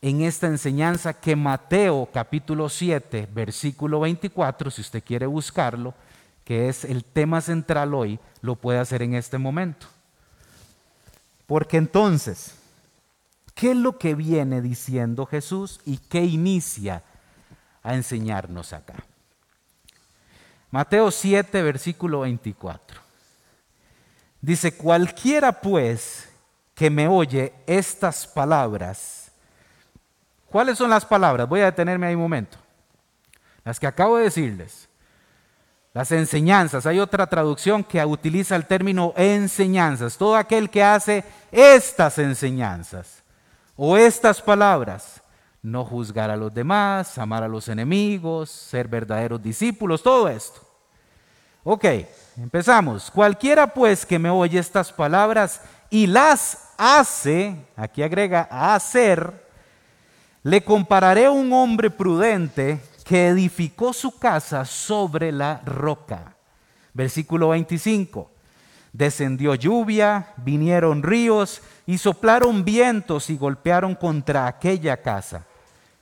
en 0.01 0.21
esta 0.21 0.47
enseñanza 0.47 1.13
que 1.13 1.35
Mateo 1.35 2.09
capítulo 2.11 2.69
7, 2.69 3.29
versículo 3.31 3.99
24, 3.99 4.71
si 4.71 4.81
usted 4.81 5.03
quiere 5.03 5.27
buscarlo, 5.27 5.93
que 6.43 6.69
es 6.69 6.85
el 6.85 7.03
tema 7.05 7.39
central 7.39 7.93
hoy, 7.93 8.19
lo 8.41 8.55
puede 8.55 8.79
hacer 8.79 9.03
en 9.03 9.13
este 9.13 9.37
momento. 9.37 9.85
Porque 11.45 11.77
entonces, 11.77 12.55
¿qué 13.53 13.71
es 13.71 13.77
lo 13.77 13.99
que 13.99 14.15
viene 14.15 14.59
diciendo 14.63 15.27
Jesús 15.27 15.79
y 15.85 15.99
qué 15.99 16.25
inicia 16.25 17.03
a 17.83 17.93
enseñarnos 17.93 18.73
acá? 18.73 18.95
Mateo 20.75 21.09
7, 21.09 21.63
versículo 21.63 22.19
24. 22.19 22.99
Dice, 24.41 24.75
cualquiera 24.75 25.53
pues 25.53 26.27
que 26.73 26.89
me 26.89 27.07
oye 27.07 27.53
estas 27.65 28.27
palabras, 28.27 29.31
¿cuáles 30.49 30.77
son 30.77 30.89
las 30.89 31.05
palabras? 31.05 31.47
Voy 31.47 31.61
a 31.61 31.71
detenerme 31.71 32.07
ahí 32.07 32.15
un 32.15 32.23
momento. 32.23 32.57
Las 33.63 33.79
que 33.79 33.87
acabo 33.87 34.17
de 34.17 34.25
decirles. 34.25 34.89
Las 35.93 36.11
enseñanzas. 36.11 36.85
Hay 36.85 36.99
otra 36.99 37.25
traducción 37.25 37.81
que 37.81 38.03
utiliza 38.03 38.57
el 38.57 38.65
término 38.65 39.13
enseñanzas. 39.15 40.17
Todo 40.17 40.35
aquel 40.35 40.69
que 40.69 40.83
hace 40.83 41.23
estas 41.53 42.19
enseñanzas 42.19 43.23
o 43.77 43.95
estas 43.95 44.41
palabras. 44.41 45.21
No 45.61 45.85
juzgar 45.85 46.29
a 46.29 46.35
los 46.35 46.53
demás, 46.53 47.17
amar 47.17 47.43
a 47.43 47.47
los 47.47 47.69
enemigos, 47.69 48.51
ser 48.51 48.89
verdaderos 48.89 49.41
discípulos, 49.41 50.03
todo 50.03 50.27
esto. 50.27 50.64
Ok, 51.67 51.83
empezamos. 52.37 53.09
Cualquiera 53.09 53.65
pues 53.65 54.05
que 54.05 54.19
me 54.19 54.29
oye 54.29 54.59
estas 54.59 54.93
palabras 54.93 55.61
y 55.89 56.05
las 56.05 56.69
hace, 56.77 57.55
aquí 57.75 58.03
agrega 58.03 58.47
hacer, 58.51 59.33
le 60.43 60.63
compararé 60.63 61.25
a 61.25 61.31
un 61.31 61.51
hombre 61.51 61.89
prudente 61.89 62.79
que 63.03 63.29
edificó 63.29 63.93
su 63.93 64.19
casa 64.19 64.63
sobre 64.63 65.31
la 65.31 65.59
roca. 65.65 66.35
Versículo 66.93 67.49
25. 67.49 68.29
Descendió 68.93 69.55
lluvia, 69.55 70.33
vinieron 70.37 71.01
ríos 71.01 71.63
y 71.87 71.97
soplaron 71.97 72.63
vientos 72.63 73.31
y 73.31 73.37
golpearon 73.37 73.95
contra 73.95 74.45
aquella 74.45 74.97
casa. 75.01 75.47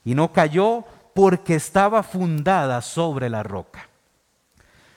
Y 0.04 0.14
no 0.14 0.34
cayó 0.34 0.84
porque 1.16 1.56
estaba 1.56 2.04
fundada 2.04 2.82
sobre 2.82 3.30
la 3.30 3.44
roca. 3.44 3.93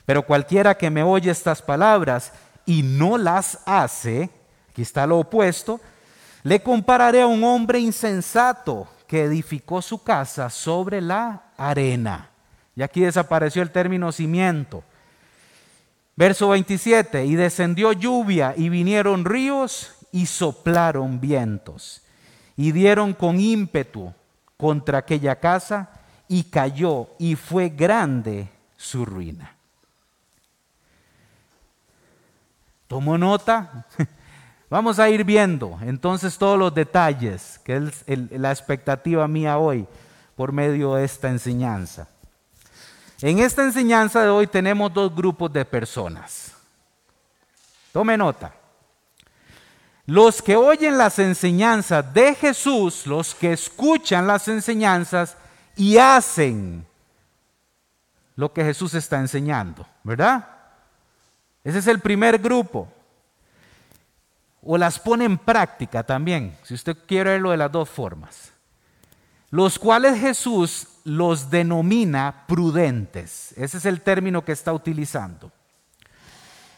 Pero 0.07 0.23
cualquiera 0.23 0.77
que 0.77 0.89
me 0.89 1.03
oye 1.03 1.31
estas 1.31 1.61
palabras 1.61 2.33
y 2.65 2.83
no 2.83 3.19
las 3.19 3.59
hace, 3.67 4.31
aquí 4.71 4.83
está 4.83 5.07
lo 5.07 5.19
opuesto, 5.19 5.81
le 6.45 6.63
compararé 6.63 7.23
a 7.23 7.27
un 7.27 7.43
hombre 7.45 7.81
insensato 7.81 8.87
que 9.07 9.25
edificó 9.25 9.83
su 9.83 10.03
casa 10.03 10.49
sobre 10.49 11.01
la 11.01 11.51
arena. 11.57 12.31
Y 12.77 12.83
aquí 12.83 13.01
desapareció 13.01 13.63
el 13.63 13.71
término 13.71 14.13
cimiento. 14.13 14.85
Verso 16.15 16.49
27, 16.49 17.27
y 17.27 17.35
descendió 17.35 17.93
lluvia 17.93 18.55
y 18.57 18.69
vinieron 18.69 19.25
ríos 19.25 19.93
y 20.13 20.27
soplaron 20.27 21.21
vientos 21.21 22.03
y 22.57 22.73
dieron 22.73 23.13
con 23.13 23.39
ímpetu 23.39 24.13
contra 24.57 24.99
aquella 24.99 25.37
casa 25.39 25.91
y 26.27 26.45
cayó 26.45 27.09
y 27.19 27.35
fue 27.35 27.69
grande 27.69 28.49
su 28.77 29.05
ruina. 29.05 29.56
¿Tomó 32.89 33.19
nota? 33.19 33.87
Vamos 34.71 34.99
a 34.99 35.09
ir 35.09 35.25
viendo 35.25 35.79
entonces 35.83 36.37
todos 36.39 36.59
los 36.59 36.75
detalles, 36.75 37.61
que 37.65 37.77
es 37.77 38.05
la 38.31 38.51
expectativa 38.51 39.27
mía 39.29 39.59
hoy 39.59 39.87
por 40.35 40.53
medio 40.53 40.95
de 40.95 41.05
esta 41.05 41.29
enseñanza. 41.29 42.09
En 43.23 43.39
esta 43.39 43.63
enseñanza 43.63 44.23
de 44.23 44.29
hoy 44.29 44.47
tenemos 44.47 44.93
dos 44.93 45.15
grupos 45.15 45.53
de 45.53 45.65
personas. 45.65 46.53
Tome 47.93 48.17
nota. 48.17 48.53
Los 50.05 50.43
que 50.43 50.55
oyen 50.55 50.99
las 50.99 51.19
enseñanzas 51.19 52.13
de 52.13 52.35
Jesús, 52.35 53.07
los 53.07 53.35
que 53.35 53.53
escuchan 53.53 54.27
las 54.27 54.47
enseñanzas 54.49 55.37
y 55.77 55.97
hacen 55.97 56.87
lo 58.37 58.53
que 58.53 58.65
Jesús 58.65 58.95
está 58.95 59.19
enseñando, 59.19 59.87
¿verdad? 60.05 60.56
Ese 61.67 61.81
es 61.81 61.89
el 61.89 61.99
primer 61.99 62.39
grupo 62.39 62.87
o 64.63 64.79
las 64.79 65.01
pone 65.01 65.25
en 65.25 65.37
práctica 65.37 66.05
también, 66.05 66.57
si 66.63 66.75
usted 66.75 66.97
quiere 67.09 67.31
verlo 67.31 67.51
de 67.51 67.57
las 67.57 67.73
dos 67.73 67.91
formas, 67.91 68.53
los 69.51 69.77
cuales 69.77 70.17
Jesús 70.21 70.87
los 71.03 71.51
denomina 71.51 72.45
prudentes. 72.47 73.53
Ese 73.57 73.79
es 73.79 73.85
el 73.85 74.01
término 74.01 74.45
que 74.45 74.53
está 74.53 74.73
utilizando. 74.73 75.51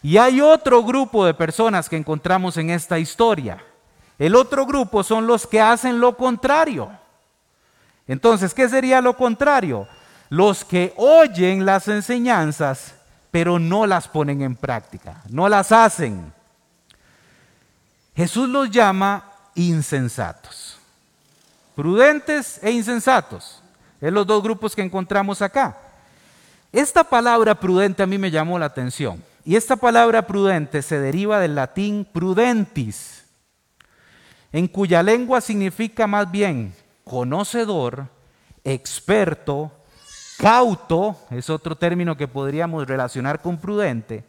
Y 0.03 0.17
hay 0.17 0.41
otro 0.41 0.83
grupo 0.83 1.27
de 1.27 1.35
personas 1.35 1.87
que 1.87 1.99
encontramos 1.99 2.57
en 2.57 2.71
esta 2.71 2.99
historia. 2.99 3.63
El 4.19 4.35
otro 4.35 4.65
grupo 4.65 5.03
son 5.03 5.27
los 5.27 5.47
que 5.47 5.61
hacen 5.61 6.01
lo 6.01 6.17
contrario. 6.17 6.91
Entonces, 8.07 8.55
¿qué 8.55 8.67
sería 8.71 9.03
lo 9.03 9.19
contrario? 9.19 9.87
Los 10.31 10.65
que 10.65 10.95
oyen 10.97 11.67
las 11.67 11.89
enseñanzas, 11.89 12.95
pero 13.39 13.61
no 13.61 13.87
las 13.87 14.09
ponen 14.09 14.43
en 14.43 14.57
práctica, 14.57 15.23
no 15.29 15.49
las 15.49 15.71
hacen. 15.71 16.33
Jesús 18.17 18.49
los 18.49 18.69
llama 18.69 19.31
insensatos. 19.55 20.77
Prudentes 21.77 22.59
e 22.65 22.73
insensatos. 22.73 23.63
Es 24.01 24.13
los 24.13 24.27
dos 24.27 24.43
grupos 24.43 24.75
que 24.75 24.83
encontramos 24.83 25.41
acá. 25.41 25.79
Esta 26.73 27.05
palabra 27.05 27.55
prudente 27.55 28.03
a 28.03 28.09
mí 28.09 28.19
me 28.19 28.33
llamó 28.33 28.59
la 28.59 28.67
atención. 28.67 29.23
Y 29.45 29.55
esta 29.55 29.77
palabra 29.77 30.27
prudente 30.27 30.83
se 30.83 30.99
deriva 30.99 31.39
del 31.39 31.55
latín 31.55 32.09
prudentis, 32.13 33.25
en 34.51 34.67
cuya 34.67 35.01
lengua 35.01 35.41
significa 35.41 36.09
más 36.09 36.29
bien 36.29 36.75
conocedor, 37.05 38.09
experto, 38.65 39.71
cauto, 40.39 41.17
es 41.31 41.51
otro 41.51 41.77
término 41.77 42.17
que 42.17 42.29
podríamos 42.29 42.87
relacionar 42.87 43.43
con 43.43 43.59
prudente, 43.59 44.25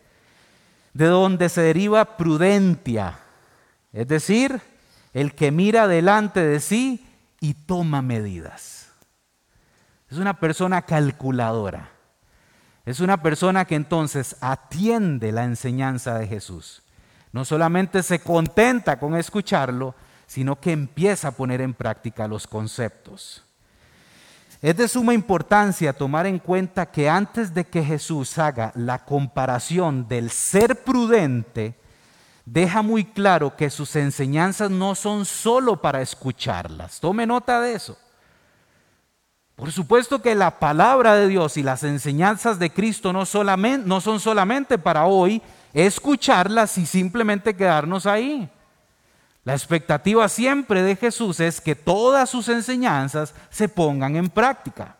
de 0.93 1.05
donde 1.05 1.47
se 1.47 1.61
deriva 1.61 2.17
prudentia, 2.17 3.19
es 3.93 4.07
decir, 4.07 4.59
el 5.13 5.33
que 5.35 5.51
mira 5.51 5.87
delante 5.87 6.41
de 6.43 6.59
sí 6.59 7.07
y 7.39 7.53
toma 7.53 8.01
medidas. 8.01 8.91
Es 10.09 10.17
una 10.17 10.39
persona 10.39 10.81
calculadora. 10.81 11.91
Es 12.85 12.99
una 12.99 13.21
persona 13.21 13.65
que 13.65 13.75
entonces 13.75 14.35
atiende 14.41 15.31
la 15.31 15.43
enseñanza 15.43 16.17
de 16.17 16.27
Jesús. 16.27 16.81
No 17.31 17.45
solamente 17.45 18.01
se 18.01 18.19
contenta 18.19 18.99
con 18.99 19.15
escucharlo, 19.15 19.93
sino 20.25 20.59
que 20.59 20.71
empieza 20.71 21.29
a 21.29 21.31
poner 21.33 21.61
en 21.61 21.75
práctica 21.75 22.27
los 22.27 22.47
conceptos. 22.47 23.43
Es 24.61 24.75
de 24.75 24.89
suma 24.89 25.13
importancia 25.13 25.93
tomar 25.93 26.25
en 26.25 26.37
cuenta 26.37 26.91
que 26.91 27.09
antes 27.09 27.53
de 27.53 27.65
que 27.65 27.83
Jesús 27.83 28.37
haga 28.37 28.73
la 28.75 29.05
comparación 29.05 30.07
del 30.07 30.31
ser 30.31 30.83
prudente 30.83 31.79
deja 32.43 32.81
muy 32.81 33.05
claro 33.05 33.55
que 33.55 33.69
sus 33.69 33.95
enseñanzas 33.95 34.69
no 34.69 34.95
son 34.95 35.25
solo 35.25 35.81
para 35.81 36.01
escucharlas. 36.01 36.99
Tome 36.99 37.25
nota 37.25 37.61
de 37.61 37.73
eso. 37.73 37.97
Por 39.55 39.71
supuesto 39.71 40.21
que 40.21 40.35
la 40.35 40.59
palabra 40.59 41.15
de 41.15 41.27
Dios 41.27 41.55
y 41.55 41.63
las 41.63 41.83
enseñanzas 41.83 42.59
de 42.59 42.69
Cristo 42.69 43.13
no, 43.13 43.25
son 43.25 44.19
solamente 44.19 44.77
para 44.77 45.05
hoy 45.05 45.41
escucharlas 45.73 46.77
y 46.77 46.85
simplemente 46.85 47.55
quedarnos 47.55 48.05
ahí. 48.05 48.49
La 49.43 49.53
expectativa 49.53 50.27
siempre 50.29 50.83
de 50.83 50.95
Jesús 50.95 51.39
es 51.39 51.61
que 51.61 51.75
todas 51.75 52.29
sus 52.29 52.49
enseñanzas 52.49 53.33
se 53.49 53.69
pongan 53.69 54.15
en 54.15 54.29
práctica. 54.29 54.95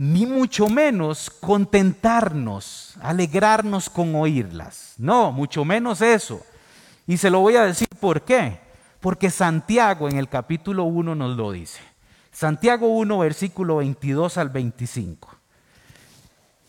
ni 0.00 0.26
mucho 0.26 0.68
menos 0.68 1.28
contentarnos, 1.28 2.94
alegrarnos 3.02 3.90
con 3.90 4.14
oírlas. 4.14 4.94
No, 4.96 5.32
mucho 5.32 5.64
menos 5.64 6.00
eso. 6.00 6.40
Y 7.04 7.16
se 7.16 7.30
lo 7.30 7.40
voy 7.40 7.56
a 7.56 7.64
decir 7.64 7.88
por 7.98 8.22
qué. 8.22 8.60
Porque 9.00 9.28
Santiago 9.28 10.08
en 10.08 10.16
el 10.16 10.28
capítulo 10.28 10.84
1 10.84 11.16
nos 11.16 11.36
lo 11.36 11.50
dice. 11.50 11.80
Santiago 12.30 12.86
1, 12.86 13.18
versículo 13.18 13.76
22 13.76 14.38
al 14.38 14.50
25. 14.50 15.36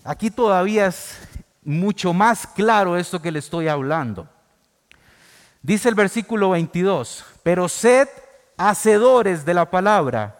Aquí 0.03 0.31
todavía 0.31 0.87
es 0.87 1.19
mucho 1.63 2.13
más 2.13 2.47
claro 2.47 2.97
esto 2.97 3.21
que 3.21 3.31
le 3.31 3.39
estoy 3.39 3.67
hablando. 3.67 4.27
Dice 5.61 5.89
el 5.89 5.95
versículo 5.95 6.51
22, 6.51 7.25
pero 7.43 7.67
sed 7.67 8.07
hacedores 8.57 9.45
de 9.45 9.53
la 9.53 9.69
palabra 9.69 10.35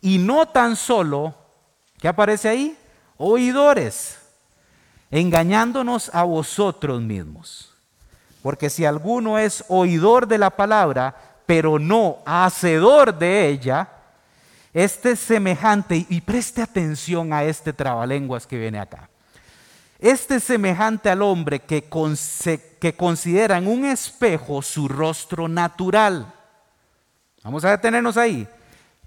y 0.00 0.18
no 0.18 0.46
tan 0.46 0.76
solo, 0.76 1.34
¿qué 1.98 2.08
aparece 2.08 2.48
ahí? 2.48 2.78
Oidores, 3.16 4.18
engañándonos 5.10 6.14
a 6.14 6.24
vosotros 6.24 7.00
mismos. 7.00 7.72
Porque 8.42 8.70
si 8.70 8.84
alguno 8.84 9.38
es 9.38 9.64
oidor 9.68 10.26
de 10.26 10.38
la 10.38 10.50
palabra, 10.50 11.14
pero 11.46 11.78
no 11.78 12.18
hacedor 12.26 13.16
de 13.16 13.48
ella, 13.48 13.88
este 14.72 15.12
es 15.12 15.20
semejante, 15.20 16.06
y 16.08 16.20
preste 16.20 16.60
atención 16.60 17.32
a 17.32 17.44
este 17.44 17.72
trabalenguas 17.72 18.46
que 18.46 18.58
viene 18.58 18.78
acá. 18.78 19.08
Este 19.98 20.36
es 20.36 20.44
semejante 20.44 21.08
al 21.08 21.22
hombre 21.22 21.60
que, 21.60 21.88
que 22.80 22.96
considera 22.96 23.58
en 23.58 23.66
un 23.66 23.84
espejo 23.84 24.60
su 24.62 24.88
rostro 24.88 25.48
natural. 25.48 26.32
Vamos 27.42 27.64
a 27.64 27.70
detenernos 27.70 28.16
ahí. 28.16 28.46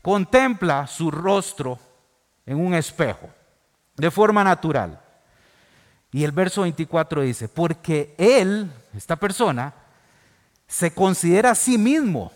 Contempla 0.02 0.88
su 0.88 1.12
rostro 1.12 1.78
en 2.46 2.58
un 2.58 2.74
espejo, 2.74 3.30
de 3.96 4.10
forma 4.10 4.44
natural. 4.44 5.00
Y 6.12 6.24
el 6.24 6.32
verso 6.32 6.62
24 6.64 7.22
dice, 7.22 7.48
porque 7.48 8.16
él, 8.18 8.72
esta 8.96 9.16
persona, 9.16 9.74
se 10.68 10.94
considera 10.94 11.52
a 11.52 11.56
sí 11.56 11.78
mismo 11.78 12.32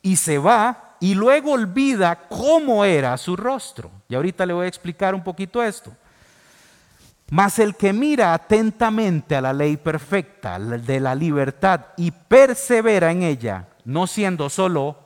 y 0.00 0.16
se 0.16 0.38
va 0.38 0.96
y 1.00 1.14
luego 1.14 1.52
olvida 1.52 2.28
cómo 2.28 2.84
era 2.84 3.16
su 3.18 3.36
rostro. 3.36 3.90
Y 4.08 4.14
ahorita 4.14 4.46
le 4.46 4.52
voy 4.52 4.66
a 4.66 4.68
explicar 4.68 5.14
un 5.14 5.22
poquito 5.22 5.62
esto. 5.62 5.92
Mas 7.30 7.60
el 7.60 7.76
que 7.76 7.92
mira 7.92 8.34
atentamente 8.34 9.36
a 9.36 9.40
la 9.40 9.52
ley 9.52 9.76
perfecta 9.76 10.58
de 10.58 10.98
la 10.98 11.14
libertad 11.14 11.86
y 11.96 12.10
persevera 12.10 13.12
en 13.12 13.22
ella, 13.22 13.68
no 13.84 14.08
siendo 14.08 14.50
solo 14.50 14.98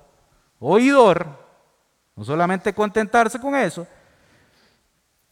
oidor, 0.58 1.26
no 2.16 2.24
solamente 2.24 2.72
contentarse 2.72 3.38
con 3.38 3.54
eso, 3.54 3.86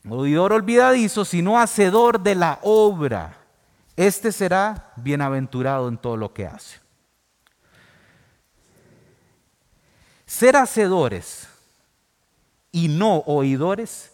oidor 0.06 0.52
olvidadizo, 0.52 1.24
sino 1.24 1.58
hacedor 1.58 2.20
de 2.20 2.34
la 2.34 2.58
obra, 2.60 3.38
este 3.96 4.30
será 4.30 4.92
bienaventurado 4.96 5.88
en 5.88 5.96
todo 5.96 6.18
lo 6.18 6.34
que 6.34 6.46
hace. 6.46 6.78
Ser 10.26 10.56
hacedores 10.56 11.48
y 12.70 12.88
no 12.88 13.18
oidores 13.20 14.11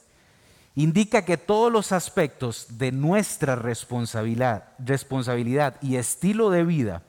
indica 0.78 1.24
que 1.24 1.36
todos 1.36 1.72
los 1.72 1.90
aspectos 1.90 2.78
de 2.78 2.92
nuestra 2.92 3.56
responsabilidad, 3.56 4.68
responsabilidad 4.78 5.74
y 5.82 5.96
estilo 5.96 6.50
de 6.50 6.62
vida 6.62 7.02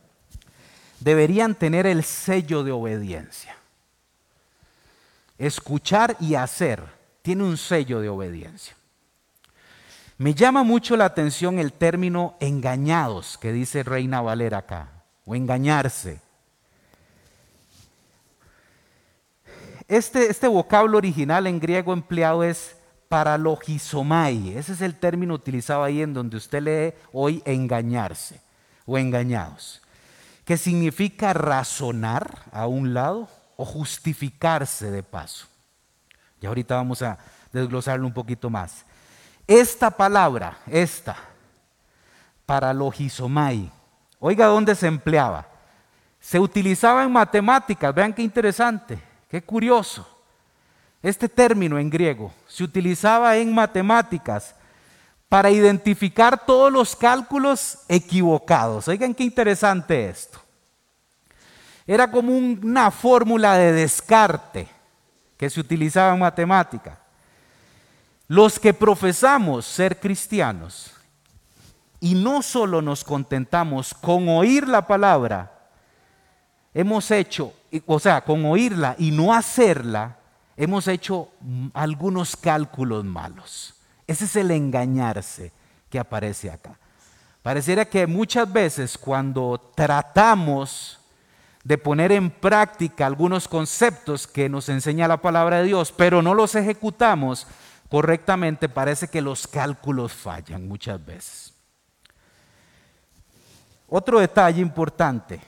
deberían 1.00 1.54
tener 1.54 1.86
el 1.86 2.04
sello 2.04 2.64
de 2.64 2.72
obediencia. 2.72 3.56
Escuchar 5.38 6.18
y 6.20 6.34
hacer 6.34 6.84
tiene 7.22 7.44
un 7.44 7.58
sello 7.58 8.02
de 8.02 8.10
obediencia. 8.10 8.76
Me 10.18 10.34
llama 10.34 10.64
mucho 10.64 10.98
la 10.98 11.06
atención 11.06 11.60
el 11.60 11.72
término 11.72 12.38
engañados 12.40 13.38
que 13.38 13.54
dice 13.54 13.84
Reina 13.84 14.20
Valera 14.20 14.58
acá, 14.58 15.04
o 15.26 15.36
engañarse. 15.36 16.20
Este, 19.88 20.32
este 20.32 20.48
vocablo 20.48 20.98
original 20.98 21.46
en 21.46 21.60
griego 21.60 21.94
empleado 21.94 22.44
es 22.44 22.79
paralogisomai. 23.10 24.56
Ese 24.56 24.74
es 24.74 24.82
el 24.82 24.96
término 24.96 25.34
utilizado 25.34 25.84
ahí 25.84 26.02
en 26.02 26.14
donde 26.14 26.38
usted 26.38 26.62
lee 26.62 27.00
hoy 27.12 27.42
engañarse 27.46 28.40
o 28.86 28.98
engañados. 28.98 29.82
Que 30.46 30.58
significa 30.58 31.34
razonar 31.34 32.44
a 32.52 32.68
un 32.68 32.94
lado 32.94 33.28
o 33.58 33.66
justificarse 33.66 34.90
de 34.90 35.04
paso. 35.04 35.48
Y 36.42 36.46
ahorita 36.46 36.76
vamos 36.76 37.02
a 37.02 37.18
desglosarlo 37.52 38.06
un 38.06 38.14
poquito 38.14 38.50
más. 38.50 38.86
Esta 39.46 39.90
palabra, 39.92 40.58
esta, 40.68 41.18
paralogisomai, 42.46 43.70
oiga 44.20 44.46
dónde 44.46 44.76
se 44.76 44.88
empleaba. 44.88 45.46
Se 46.20 46.40
utilizaba 46.40 47.04
en 47.04 47.12
matemáticas, 47.12 47.94
vean 47.94 48.14
qué 48.14 48.22
interesante. 48.22 49.02
Qué 49.28 49.42
curioso. 49.42 50.19
Este 51.02 51.30
término 51.30 51.80
en 51.80 51.90
griego 51.90 52.34
se 52.48 52.64
utilizaba 52.64 53.38
en 53.38 53.54
matemáticas 53.54 54.56
para 55.30 55.52
identificar 55.52 56.46
todos 56.46 56.72
los 56.72 56.96
cálculos 56.96 57.80
equivocados. 57.88 58.88
Oigan 58.88 59.14
qué 59.14 59.24
interesante 59.24 60.10
esto. 60.10 60.40
Era 61.88 62.12
como 62.12 62.36
una 62.36 62.92
fórmula 62.92 63.56
de 63.56 63.72
descarte 63.72 64.68
que 65.38 65.50
se 65.50 65.60
utilizaba 65.60 66.14
en 66.14 66.20
matemática. 66.20 67.00
Los 68.28 68.60
que 68.60 68.74
profesamos 68.74 69.66
ser 69.66 70.00
cristianos 70.00 70.94
y 72.00 72.16
no 72.16 72.42
solo 72.42 72.82
nos 72.82 73.04
contentamos 73.04 73.94
con 73.94 74.30
oír 74.30 74.68
la 74.68 74.86
palabra, 74.86 75.52
hemos 76.74 77.10
hecho 77.12 77.54
o 77.86 78.00
sea, 78.00 78.22
con 78.22 78.46
oírla 78.46 78.96
y 78.98 79.12
no 79.12 79.34
hacerla, 79.34 80.19
hemos 80.60 80.90
hecho 80.90 81.30
algunos 81.74 82.36
cálculos 82.36 83.06
malos. 83.06 83.76
Ese 84.06 84.26
es 84.26 84.36
el 84.36 84.52
engañarse 84.52 85.54
que 85.90 85.98
aparece 85.98 86.52
acá. 86.52 86.78
Pareciera 87.42 87.86
que 87.86 88.06
muchas 88.06 88.52
veces 88.52 88.98
cuando 88.98 89.72
tratamos 89.74 91.00
de 91.64 91.78
poner 91.78 92.12
en 92.12 92.30
práctica 92.30 93.06
algunos 93.06 93.48
conceptos 93.48 94.28
que 94.28 94.50
nos 94.50 94.68
enseña 94.68 95.08
la 95.08 95.22
palabra 95.22 95.60
de 95.60 95.64
Dios, 95.64 95.94
pero 95.94 96.22
no 96.22 96.34
los 96.34 96.54
ejecutamos 96.56 97.48
correctamente, 97.90 98.68
parece 98.68 99.08
que 99.08 99.22
los 99.22 99.48
cálculos 99.48 100.12
fallan 100.12 100.68
muchas 100.68 101.04
veces. 101.04 101.54
Otro 103.88 104.20
detalle 104.20 104.60
importante 104.60 105.40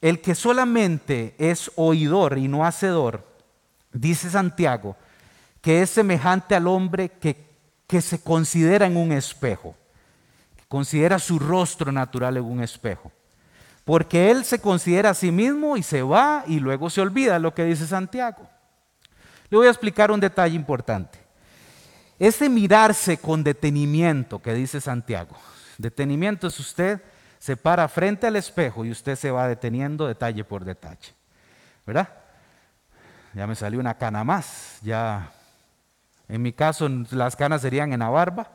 El 0.00 0.20
que 0.20 0.34
solamente 0.34 1.34
es 1.38 1.70
oidor 1.76 2.38
y 2.38 2.46
no 2.46 2.64
hacedor, 2.64 3.26
dice 3.92 4.30
Santiago, 4.30 4.96
que 5.60 5.82
es 5.82 5.90
semejante 5.90 6.54
al 6.54 6.66
hombre 6.68 7.08
que, 7.08 7.48
que 7.86 8.00
se 8.00 8.22
considera 8.22 8.86
en 8.86 8.96
un 8.96 9.12
espejo, 9.12 9.74
que 10.56 10.64
considera 10.68 11.18
su 11.18 11.38
rostro 11.38 11.90
natural 11.90 12.36
en 12.36 12.44
un 12.44 12.62
espejo. 12.62 13.10
Porque 13.84 14.30
él 14.30 14.44
se 14.44 14.60
considera 14.60 15.10
a 15.10 15.14
sí 15.14 15.32
mismo 15.32 15.76
y 15.76 15.82
se 15.82 16.02
va 16.02 16.44
y 16.46 16.60
luego 16.60 16.90
se 16.90 17.00
olvida 17.00 17.38
lo 17.38 17.54
que 17.54 17.64
dice 17.64 17.86
Santiago. 17.86 18.48
Le 19.50 19.56
voy 19.56 19.66
a 19.66 19.70
explicar 19.70 20.10
un 20.10 20.20
detalle 20.20 20.54
importante. 20.54 21.18
Ese 22.18 22.48
mirarse 22.48 23.16
con 23.16 23.42
detenimiento 23.42 24.40
que 24.40 24.52
dice 24.52 24.80
Santiago. 24.80 25.36
Detenimiento 25.78 26.48
es 26.48 26.60
usted 26.60 27.00
se 27.38 27.56
para 27.56 27.88
frente 27.88 28.26
al 28.26 28.36
espejo 28.36 28.84
y 28.84 28.90
usted 28.90 29.16
se 29.16 29.30
va 29.30 29.48
deteniendo 29.48 30.06
detalle 30.06 30.44
por 30.44 30.64
detalle. 30.64 31.14
¿Verdad? 31.86 32.08
Ya 33.34 33.46
me 33.46 33.54
salió 33.54 33.80
una 33.80 33.94
cana 33.96 34.24
más, 34.24 34.78
ya 34.82 35.30
en 36.28 36.42
mi 36.42 36.52
caso 36.52 36.88
las 37.10 37.36
canas 37.36 37.62
serían 37.62 37.92
en 37.92 38.00
la 38.00 38.08
barba, 38.08 38.50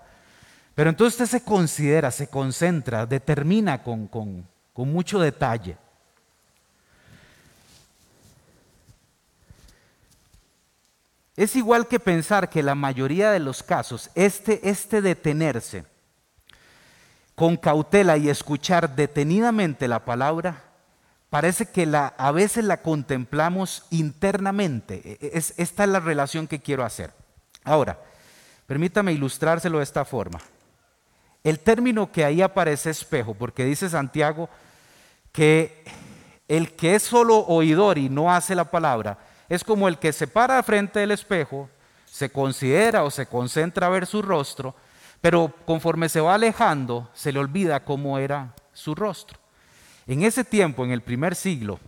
pero 0.76 0.90
entonces 0.90 1.20
usted 1.20 1.40
se 1.40 1.46
considera, 1.46 2.12
se 2.12 2.28
concentra, 2.28 3.06
determina 3.06 3.82
con, 3.82 4.08
con, 4.08 4.48
con 4.74 4.92
mucho 4.92 5.20
detalle. 5.20 5.78
Es 11.36 11.56
igual 11.56 11.88
que 11.88 12.00
pensar 12.00 12.50
que 12.50 12.62
la 12.62 12.76
mayoría 12.76 13.32
de 13.32 13.40
los 13.40 13.64
casos, 13.64 14.12
este, 14.14 14.70
este 14.70 15.02
detenerse, 15.02 15.86
con 17.36 17.58
cautela 17.58 18.18
y 18.18 18.30
escuchar 18.30 18.96
detenidamente 18.96 19.88
la 19.88 20.06
palabra, 20.06 20.64
parece 21.30 21.66
que 21.66 21.86
la, 21.86 22.08
a 22.18 22.32
veces 22.32 22.64
la 22.64 22.82
contemplamos 22.82 23.86
internamente. 23.90 25.02
E, 25.04 25.18
e, 25.26 25.38
es, 25.38 25.54
esta 25.58 25.84
es 25.84 25.90
la 25.90 26.00
relación 26.00 26.48
que 26.48 26.60
quiero 26.60 26.84
hacer. 26.84 27.12
Ahora, 27.64 28.00
permítame 28.68 29.14
ilustrárselo 29.14 29.80
de 29.80 29.84
esta 29.84 30.06
forma. 30.06 30.40
El 31.44 31.60
término 31.60 32.12
que 32.12 32.24
ahí 32.24 32.42
aparece 32.42 32.90
espejo, 32.90 33.34
porque 33.34 33.66
dice 33.66 33.90
Santiago 33.90 34.50
que 35.32 35.84
El 36.48 36.74
que 36.76 36.96
es 36.96 37.04
solo 37.04 37.40
oidor 37.48 37.98
y 37.98 38.10
no 38.10 38.32
hace 38.32 38.54
la 38.54 38.66
palabra 38.66 39.18
es 39.50 39.64
como 39.64 39.88
el 39.88 39.98
que 39.98 40.14
se 40.14 40.28
para 40.28 40.62
frente 40.64 41.00
del 41.00 41.12
espejo, 41.12 41.70
se 42.06 42.32
considera 42.32 43.04
o 43.04 43.12
se 43.12 43.26
concentra 43.26 43.88
a 43.88 43.90
ver 43.90 44.06
su 44.06 44.22
rostro, 44.22 44.76
pero 45.24 45.54
conforme 45.66 46.10
se 46.10 46.20
va 46.20 46.36
alejando, 46.36 47.10
se 47.14 47.32
le 47.32 47.40
olvida 47.40 47.86
cómo 47.86 48.18
era 48.18 48.54
su 48.74 48.94
rostro. 48.94 49.40
En 50.06 50.22
ese 50.22 50.44
tiempo, 50.44 50.84
en 50.84 50.92
el 50.92 51.00
primer 51.00 51.38
siglo, 51.38 51.80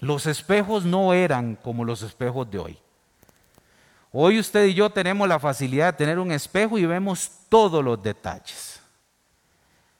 los 0.00 0.26
espejos 0.26 0.84
no 0.84 1.12
eran 1.12 1.54
como 1.54 1.84
los 1.84 2.02
espejos 2.02 2.50
de 2.50 2.58
hoy. 2.58 2.78
Hoy 4.10 4.40
usted 4.40 4.66
y 4.66 4.74
yo 4.74 4.90
tenemos 4.90 5.28
la 5.28 5.38
facilidad 5.38 5.92
de 5.92 5.98
tener 5.98 6.18
un 6.18 6.32
espejo 6.32 6.78
y 6.78 6.84
vemos 6.84 7.30
todos 7.48 7.84
los 7.84 8.02
detalles. 8.02 8.80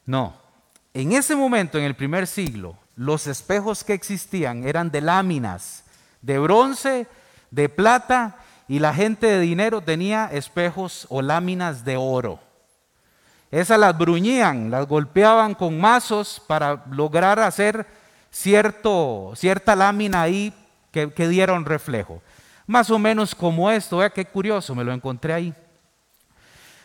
No, 0.04 0.34
en 0.92 1.12
ese 1.12 1.36
momento, 1.36 1.78
en 1.78 1.84
el 1.84 1.94
primer 1.94 2.26
siglo, 2.26 2.76
los 2.96 3.28
espejos 3.28 3.84
que 3.84 3.94
existían 3.94 4.66
eran 4.66 4.90
de 4.90 5.00
láminas, 5.00 5.84
de 6.22 6.40
bronce, 6.40 7.06
de 7.52 7.68
plata, 7.68 8.38
y 8.66 8.80
la 8.80 8.92
gente 8.92 9.28
de 9.28 9.38
dinero 9.38 9.80
tenía 9.80 10.28
espejos 10.32 11.06
o 11.08 11.22
láminas 11.22 11.84
de 11.84 11.96
oro. 11.96 12.49
Esas 13.50 13.78
las 13.78 13.96
bruñían, 13.96 14.70
las 14.70 14.86
golpeaban 14.86 15.54
con 15.54 15.80
mazos 15.80 16.40
para 16.46 16.84
lograr 16.90 17.40
hacer 17.40 17.86
cierta 18.30 19.74
lámina 19.74 20.22
ahí 20.22 20.54
que, 20.92 21.12
que 21.12 21.28
dieron 21.28 21.64
reflejo. 21.64 22.22
Más 22.66 22.90
o 22.90 22.98
menos 22.98 23.34
como 23.34 23.70
esto, 23.70 23.98
vea 23.98 24.10
qué 24.10 24.24
curioso, 24.24 24.74
me 24.74 24.84
lo 24.84 24.92
encontré 24.92 25.32
ahí. 25.32 25.54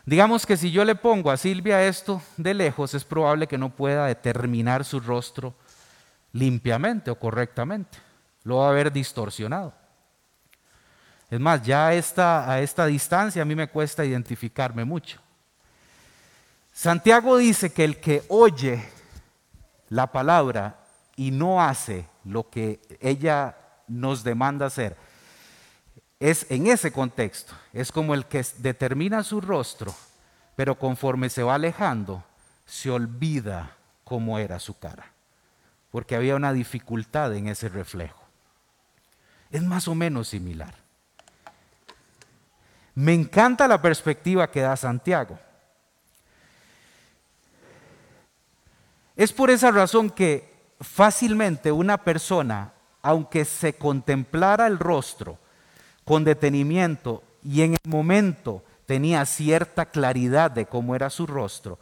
Digamos 0.06 0.46
que 0.46 0.58
si 0.58 0.72
yo 0.72 0.86
le 0.86 0.96
pongo 0.96 1.32
a 1.32 1.38
Silvia 1.38 1.86
esto 1.86 2.22
de 2.38 2.54
lejos, 2.54 2.94
es 2.94 3.04
probable 3.04 3.48
que 3.48 3.58
no 3.58 3.70
pueda 3.70 4.06
determinar 4.06 4.84
su 4.86 5.00
rostro 5.00 5.56
limpiamente 6.32 7.10
o 7.10 7.20
correctamente. 7.20 7.98
Lo 8.44 8.58
va 8.58 8.70
a 8.70 8.74
ver 8.74 8.92
distorsionado. 8.92 9.74
Es 11.30 11.40
más, 11.40 11.64
ya 11.64 11.94
esta, 11.94 12.50
a 12.50 12.62
esta 12.62 12.86
distancia 12.86 13.42
a 13.42 13.46
mí 13.46 13.56
me 13.56 13.68
cuesta 13.68 14.06
identificarme 14.06 14.86
mucho. 14.86 15.20
Santiago 16.76 17.38
dice 17.38 17.72
que 17.72 17.86
el 17.86 18.02
que 18.02 18.26
oye 18.28 18.84
la 19.88 20.12
palabra 20.12 20.76
y 21.16 21.32
no 21.32 21.64
hace 21.64 22.06
lo 22.26 22.50
que 22.50 22.82
ella 23.00 23.56
nos 23.88 24.26
demanda 24.26 24.66
hacer, 24.66 24.98
es 26.20 26.46
en 26.50 26.68
ese 26.68 26.92
contexto, 26.92 27.54
es 27.72 27.94
como 27.94 28.14
el 28.14 28.26
que 28.26 28.46
determina 28.58 29.24
su 29.24 29.40
rostro, 29.40 29.96
pero 30.58 30.78
conforme 30.78 31.30
se 31.30 31.44
va 31.44 31.56
alejando, 31.56 32.26
se 32.66 32.92
olvida 32.92 33.78
cómo 34.04 34.38
era 34.38 34.60
su 34.60 34.78
cara, 34.78 35.14
porque 35.92 36.18
había 36.18 36.36
una 36.36 36.52
dificultad 36.52 37.34
en 37.36 37.48
ese 37.48 37.70
reflejo. 37.70 38.22
Es 39.50 39.64
más 39.64 39.88
o 39.88 39.96
menos 39.96 40.28
similar. 40.28 40.76
Me 42.96 43.14
encanta 43.14 43.66
la 43.66 43.82
perspectiva 43.82 44.52
que 44.52 44.60
da 44.60 44.76
Santiago. 44.76 45.40
Es 49.16 49.32
por 49.32 49.50
esa 49.50 49.72
razón 49.72 50.10
que 50.10 50.54
fácilmente 50.82 51.72
una 51.72 51.98
persona, 51.98 52.74
aunque 53.02 53.46
se 53.46 53.74
contemplara 53.74 54.68
el 54.68 54.80
rostro, 54.80 55.38
con 56.04 56.24
detenimiento 56.24 57.24
y 57.44 57.62
en 57.62 57.74
el 57.74 57.90
momento 57.90 58.64
tenía 58.86 59.26
cierta 59.26 59.86
claridad 59.86 60.52
de 60.52 60.66
cómo 60.66 60.96
era 60.96 61.10
su 61.10 61.26
rostro, 61.26 61.80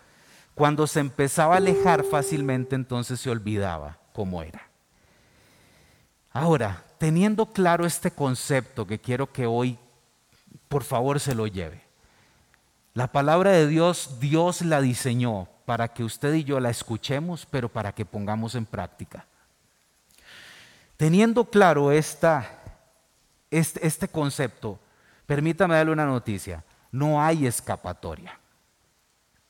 cuando 0.56 0.88
se 0.88 1.00
empezaba 1.00 1.56
a 1.56 1.58
alejar 1.58 2.04
fácilmente 2.04 2.76
entonces 2.76 3.20
se 3.20 3.30
olvidaba 3.30 3.98
cómo 4.14 4.44
era. 4.44 4.70
Ahora, 6.32 6.84
teniendo 7.00 7.48
claro 7.48 7.86
este 7.86 8.12
concepto 8.12 8.88
que 8.88 9.00
quiero 9.00 9.32
que 9.32 9.46
hoy 9.46 9.78
por 10.70 10.84
favor 10.84 11.20
se 11.20 11.36
lo 11.36 11.48
lleve. 11.48 11.82
La 12.94 13.12
palabra 13.12 13.52
de 13.52 13.68
Dios, 13.68 14.20
Dios 14.20 14.62
la 14.62 14.82
diseñó 14.82 15.48
para 15.66 15.88
que 15.88 16.04
usted 16.04 16.34
y 16.34 16.44
yo 16.44 16.60
la 16.60 16.70
escuchemos, 16.70 17.46
pero 17.46 17.70
para 17.70 17.94
que 17.94 18.06
pongamos 18.06 18.56
en 18.56 18.66
práctica. 18.66 19.26
Teniendo 20.98 21.46
claro 21.46 21.92
esta 21.92 22.60
este, 23.50 23.86
este, 23.86 24.08
concepto, 24.08 24.80
permítame 25.26 25.76
darle 25.76 25.92
una 25.92 26.06
noticia, 26.06 26.64
no 26.92 27.22
hay 27.22 27.46
escapatoria, 27.46 28.40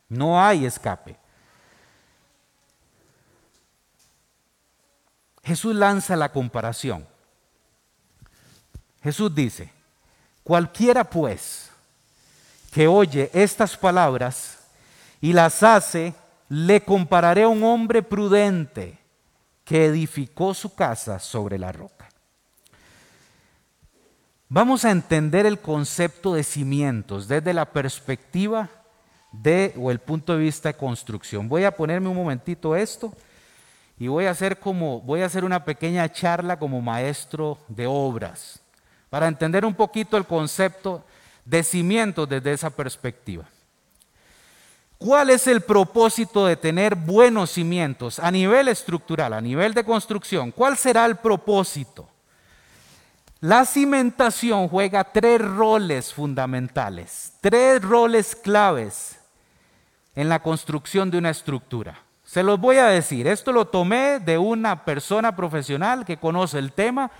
no 0.10 0.42
hay 0.42 0.66
escape. 0.66 1.18
Jesús 5.44 5.76
lanza 5.76 6.16
la 6.16 6.32
comparación. 6.32 7.06
Jesús 9.02 9.34
dice, 9.34 9.72
cualquiera 10.44 11.04
pues 11.04 11.70
que 12.74 12.88
oye 12.88 13.30
estas 13.34 13.78
palabras 13.78 14.63
y 15.24 15.32
las 15.32 15.64
hace, 15.64 16.14
le 16.50 16.84
compararé 16.84 17.44
a 17.44 17.48
un 17.48 17.64
hombre 17.64 18.04
prudente 18.04 19.00
que 19.64 19.86
edificó 19.86 20.54
su 20.54 20.76
casa 20.76 21.18
sobre 21.18 21.58
la 21.58 21.72
roca. 21.72 22.10
Vamos 24.50 24.84
a 24.84 24.92
entender 24.92 25.46
el 25.46 25.60
concepto 25.60 26.34
de 26.34 26.44
cimientos 26.44 27.30
desde 27.30 27.54
la 27.54 27.64
perspectiva 27.64 28.70
de 29.32 29.74
o 29.78 29.92
el 29.92 30.00
punto 30.00 30.34
de 30.34 30.44
vista 30.44 30.68
de 30.68 30.76
construcción. 30.76 31.48
Voy 31.48 31.64
a 31.64 31.74
ponerme 31.74 32.10
un 32.10 32.18
momentito 32.18 32.76
esto 32.76 33.14
y 33.98 34.10
voy 34.10 34.26
a 34.26 34.32
hacer 34.32 34.60
como 34.60 35.00
voy 35.00 35.22
a 35.22 35.28
hacer 35.28 35.46
una 35.46 35.64
pequeña 35.64 36.12
charla 36.12 36.60
como 36.60 36.82
maestro 36.82 37.60
de 37.70 37.88
obras 37.88 38.60
para 39.10 39.30
entender 39.30 39.64
un 39.64 39.74
poquito 39.74 40.18
el 40.18 40.26
concepto 40.26 41.06
de 41.46 41.64
cimientos 41.64 42.28
desde 42.28 42.52
esa 42.52 42.72
perspectiva. 42.72 43.46
¿Cuál 45.04 45.32
es 45.32 45.48
el 45.48 45.60
propósito 45.60 46.46
de 46.46 46.56
tener 46.56 46.96
buenos 46.96 47.50
cimientos 47.50 48.20
a 48.20 48.32
nivel 48.32 48.70
estructural, 48.70 49.34
a 49.34 49.42
nivel 49.42 49.74
de 49.74 49.84
construcción? 49.84 50.50
¿Cuál 50.50 50.78
será 50.78 51.06
el 51.06 51.18
propósito? 51.18 52.08
La 53.42 53.66
cimentación 53.66 54.70
juega 54.70 55.04
tres 55.04 55.42
roles 55.42 56.14
fundamentales, 56.14 57.34
tres 57.42 57.82
roles 57.82 58.34
claves 58.34 59.20
en 60.16 60.30
la 60.30 60.42
construcción 60.42 61.12
de 61.12 61.18
una 61.18 61.32
estructura. 61.32 62.00
Se 62.24 62.42
los 62.42 62.58
voy 62.58 62.78
a 62.78 62.86
decir, 62.86 63.28
esto 63.28 63.52
lo 63.52 63.68
tomé 63.68 64.22
de 64.22 64.38
una 64.38 64.86
persona 64.86 65.36
profesional 65.36 66.06
que 66.06 66.16
conoce 66.16 66.60
el 66.60 66.72
tema, 66.72 67.12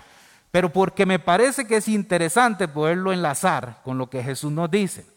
pero 0.50 0.72
porque 0.72 1.04
me 1.04 1.18
parece 1.18 1.66
que 1.66 1.76
es 1.76 1.88
interesante 1.88 2.66
poderlo 2.66 3.12
enlazar 3.12 3.82
con 3.84 3.98
lo 3.98 4.08
que 4.08 4.22
Jesús 4.22 4.52
nos 4.52 4.70
dice. 4.70 5.13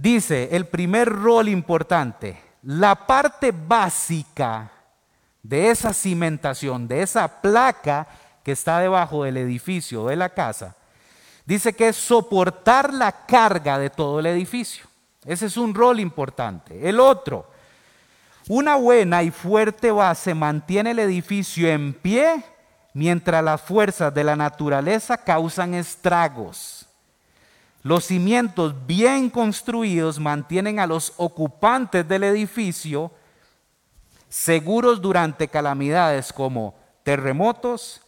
Dice, 0.00 0.50
el 0.52 0.68
primer 0.68 1.08
rol 1.08 1.48
importante, 1.48 2.40
la 2.62 2.94
parte 2.94 3.50
básica 3.50 4.70
de 5.42 5.70
esa 5.70 5.92
cimentación, 5.92 6.86
de 6.86 7.02
esa 7.02 7.40
placa, 7.40 8.06
que 8.44 8.52
está 8.52 8.78
debajo 8.78 9.24
del 9.24 9.38
edificio 9.38 10.06
de 10.06 10.14
la 10.14 10.28
casa, 10.28 10.76
dice 11.44 11.72
que 11.72 11.88
es 11.88 11.96
soportar 11.96 12.94
la 12.94 13.10
carga 13.26 13.76
de 13.76 13.90
todo 13.90 14.20
el 14.20 14.26
edificio. 14.26 14.86
Ese 15.24 15.46
es 15.46 15.56
un 15.56 15.74
rol 15.74 15.98
importante. 15.98 16.88
El 16.88 17.00
otro, 17.00 17.50
una 18.46 18.76
buena 18.76 19.24
y 19.24 19.32
fuerte 19.32 19.90
base 19.90 20.32
mantiene 20.32 20.92
el 20.92 21.00
edificio 21.00 21.68
en 21.68 21.92
pie 21.92 22.44
mientras 22.94 23.42
las 23.42 23.60
fuerzas 23.62 24.14
de 24.14 24.22
la 24.22 24.36
naturaleza 24.36 25.16
causan 25.16 25.74
estragos. 25.74 26.77
Los 27.82 28.06
cimientos 28.06 28.74
bien 28.86 29.30
construidos 29.30 30.18
mantienen 30.18 30.80
a 30.80 30.86
los 30.86 31.12
ocupantes 31.16 32.06
del 32.06 32.24
edificio 32.24 33.12
seguros 34.28 35.00
durante 35.00 35.48
calamidades 35.48 36.32
como 36.32 36.74
terremotos, 37.02 38.02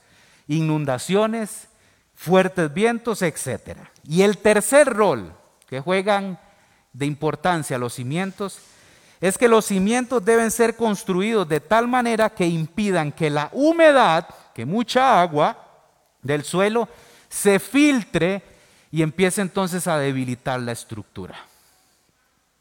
inundaciones, 0.48 1.68
fuertes 2.14 2.72
vientos, 2.74 3.22
etc. 3.22 3.78
Y 4.04 4.22
el 4.22 4.38
tercer 4.38 4.88
rol 4.88 5.32
que 5.66 5.80
juegan 5.80 6.38
de 6.92 7.06
importancia 7.06 7.78
los 7.78 7.94
cimientos 7.94 8.58
es 9.20 9.38
que 9.38 9.48
los 9.48 9.66
cimientos 9.66 10.24
deben 10.24 10.50
ser 10.50 10.76
construidos 10.76 11.48
de 11.48 11.60
tal 11.60 11.86
manera 11.86 12.30
que 12.30 12.46
impidan 12.46 13.12
que 13.12 13.30
la 13.30 13.48
humedad, 13.52 14.26
que 14.54 14.66
mucha 14.66 15.20
agua 15.20 15.56
del 16.22 16.42
suelo, 16.42 16.88
se 17.28 17.58
filtre 17.58 18.42
y 18.90 19.02
empiece 19.02 19.40
entonces 19.40 19.86
a 19.86 19.98
debilitar 19.98 20.60
la 20.60 20.72
estructura. 20.72 21.36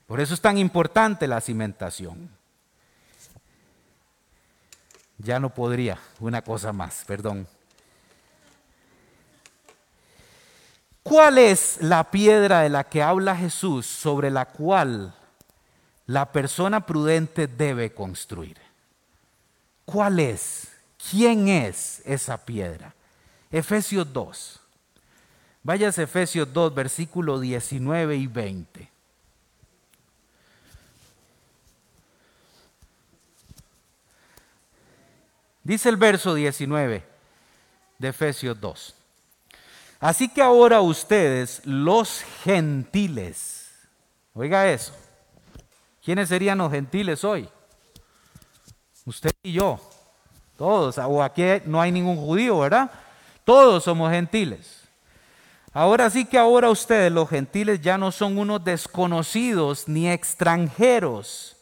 Por 0.07 0.19
eso 0.19 0.33
es 0.33 0.41
tan 0.41 0.57
importante 0.57 1.27
la 1.27 1.41
cimentación. 1.41 2.29
Ya 5.17 5.39
no 5.39 5.49
podría, 5.49 5.99
una 6.19 6.41
cosa 6.41 6.71
más, 6.71 7.03
perdón. 7.05 7.47
¿Cuál 11.03 11.37
es 11.37 11.77
la 11.81 12.11
piedra 12.11 12.61
de 12.61 12.69
la 12.69 12.83
que 12.83 13.01
habla 13.01 13.35
Jesús 13.35 13.85
sobre 13.85 14.29
la 14.29 14.45
cual 14.45 15.13
la 16.05 16.31
persona 16.31 16.85
prudente 16.85 17.47
debe 17.47 17.93
construir? 17.93 18.57
¿Cuál 19.85 20.19
es? 20.19 20.67
¿Quién 21.09 21.47
es 21.47 22.01
esa 22.05 22.45
piedra? 22.45 22.93
Efesios 23.51 24.11
2. 24.13 24.59
Vayas 25.63 25.99
a 25.99 26.03
Efesios 26.03 26.51
2, 26.53 26.73
versículo 26.73 27.39
19 27.39 28.15
y 28.15 28.27
20. 28.27 28.89
Dice 35.63 35.89
el 35.89 35.97
verso 35.97 36.33
19 36.33 37.03
de 37.97 38.07
Efesios 38.07 38.59
2. 38.59 38.95
Así 39.99 40.29
que 40.29 40.41
ahora 40.41 40.79
ustedes, 40.79 41.61
los 41.65 42.23
gentiles, 42.43 43.69
oiga 44.33 44.67
eso, 44.71 44.93
¿quiénes 46.03 46.29
serían 46.29 46.57
los 46.57 46.71
gentiles 46.71 47.23
hoy? 47.25 47.49
Usted 49.05 49.31
y 49.43 49.51
yo, 49.51 49.79
todos, 50.57 50.97
o 50.97 51.21
aquí 51.21 51.43
no 51.65 51.81
hay 51.81 51.91
ningún 51.91 52.15
judío, 52.15 52.59
¿verdad? 52.59 52.89
Todos 53.43 53.83
somos 53.83 54.09
gentiles. 54.11 54.78
Ahora 55.71 56.09
sí 56.09 56.25
que 56.25 56.37
ahora 56.37 56.69
ustedes, 56.71 57.11
los 57.11 57.29
gentiles, 57.29 57.79
ya 57.81 57.97
no 57.97 58.11
son 58.11 58.37
unos 58.39 58.63
desconocidos 58.63 59.87
ni 59.87 60.09
extranjeros, 60.09 61.57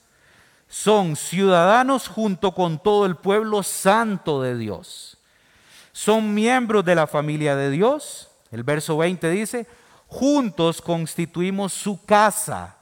son 0.69 1.15
ciudadanos 1.15 2.07
junto 2.07 2.53
con 2.53 2.79
todo 2.79 3.05
el 3.05 3.17
pueblo 3.17 3.63
santo 3.63 4.41
de 4.41 4.57
Dios. 4.57 5.17
Son 5.91 6.33
miembros 6.33 6.85
de 6.85 6.95
la 6.95 7.07
familia 7.07 7.55
de 7.55 7.69
Dios. 7.69 8.29
El 8.51 8.63
verso 8.63 8.97
20 8.97 9.29
dice, 9.29 9.67
juntos 10.07 10.81
constituimos 10.81 11.73
su 11.73 12.05
casa, 12.05 12.75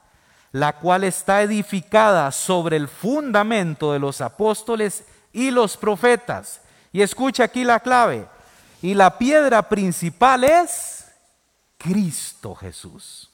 la 0.51 0.73
cual 0.73 1.03
está 1.03 1.41
edificada 1.41 2.31
sobre 2.31 2.77
el 2.77 2.87
fundamento 2.87 3.93
de 3.93 3.99
los 3.99 4.21
apóstoles 4.21 5.05
y 5.33 5.49
los 5.49 5.75
profetas. 5.75 6.61
Y 6.91 7.01
escucha 7.01 7.45
aquí 7.45 7.63
la 7.63 7.79
clave. 7.79 8.27
Y 8.81 8.93
la 8.93 9.17
piedra 9.17 9.67
principal 9.69 10.43
es 10.43 10.94
Cristo 11.77 12.55
Jesús. 12.55 13.31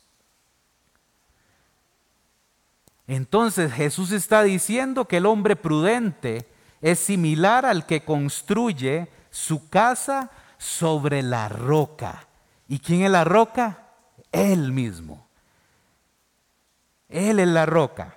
Entonces 3.08 3.74
Jesús 3.74 4.12
está 4.12 4.44
diciendo 4.44 5.06
que 5.06 5.18
el 5.18 5.26
hombre 5.26 5.56
prudente 5.56 6.48
es 6.82 7.00
similar 7.00 7.66
al 7.66 7.86
que 7.86 8.04
construye 8.04 9.10
su 9.30 9.70
casa 9.70 10.32
sobre 10.58 11.22
la 11.22 11.50
roca. 11.50 12.28
¿Y 12.68 12.80
quién 12.80 13.02
es 13.02 13.12
la 13.12 13.24
roca? 13.24 13.88
Él 14.32 14.72
mismo. 14.72 15.28
Él 17.10 17.40
es 17.40 17.48
la 17.48 17.66
roca. 17.66 18.16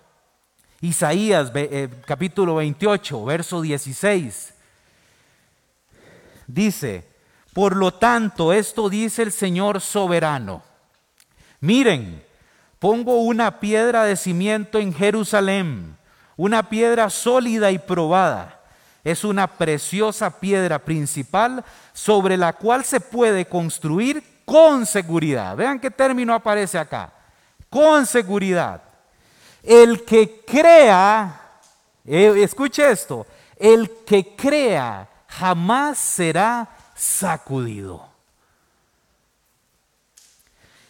Isaías 0.80 1.50
eh, 1.54 1.88
capítulo 2.06 2.56
28, 2.56 3.24
verso 3.24 3.62
16. 3.62 4.54
Dice, 6.46 7.08
por 7.54 7.76
lo 7.76 7.94
tanto, 7.94 8.52
esto 8.52 8.90
dice 8.90 9.22
el 9.22 9.32
Señor 9.32 9.80
soberano. 9.80 10.62
Miren, 11.60 12.22
Pongo 12.84 13.22
una 13.22 13.60
piedra 13.60 14.04
de 14.04 14.14
cimiento 14.14 14.78
en 14.78 14.92
Jerusalén, 14.92 15.96
una 16.36 16.68
piedra 16.68 17.08
sólida 17.08 17.70
y 17.70 17.78
probada. 17.78 18.60
Es 19.02 19.24
una 19.24 19.46
preciosa 19.46 20.38
piedra 20.38 20.78
principal 20.78 21.64
sobre 21.94 22.36
la 22.36 22.52
cual 22.52 22.84
se 22.84 23.00
puede 23.00 23.46
construir 23.46 24.22
con 24.44 24.84
seguridad. 24.84 25.56
Vean 25.56 25.80
qué 25.80 25.90
término 25.90 26.34
aparece 26.34 26.78
acá. 26.78 27.10
Con 27.70 28.04
seguridad. 28.04 28.82
El 29.62 30.04
que 30.04 30.42
crea, 30.46 31.40
eh, 32.04 32.34
escuche 32.42 32.90
esto, 32.90 33.26
el 33.56 33.90
que 34.04 34.36
crea 34.36 35.08
jamás 35.26 35.96
será 35.96 36.68
sacudido. 36.94 38.14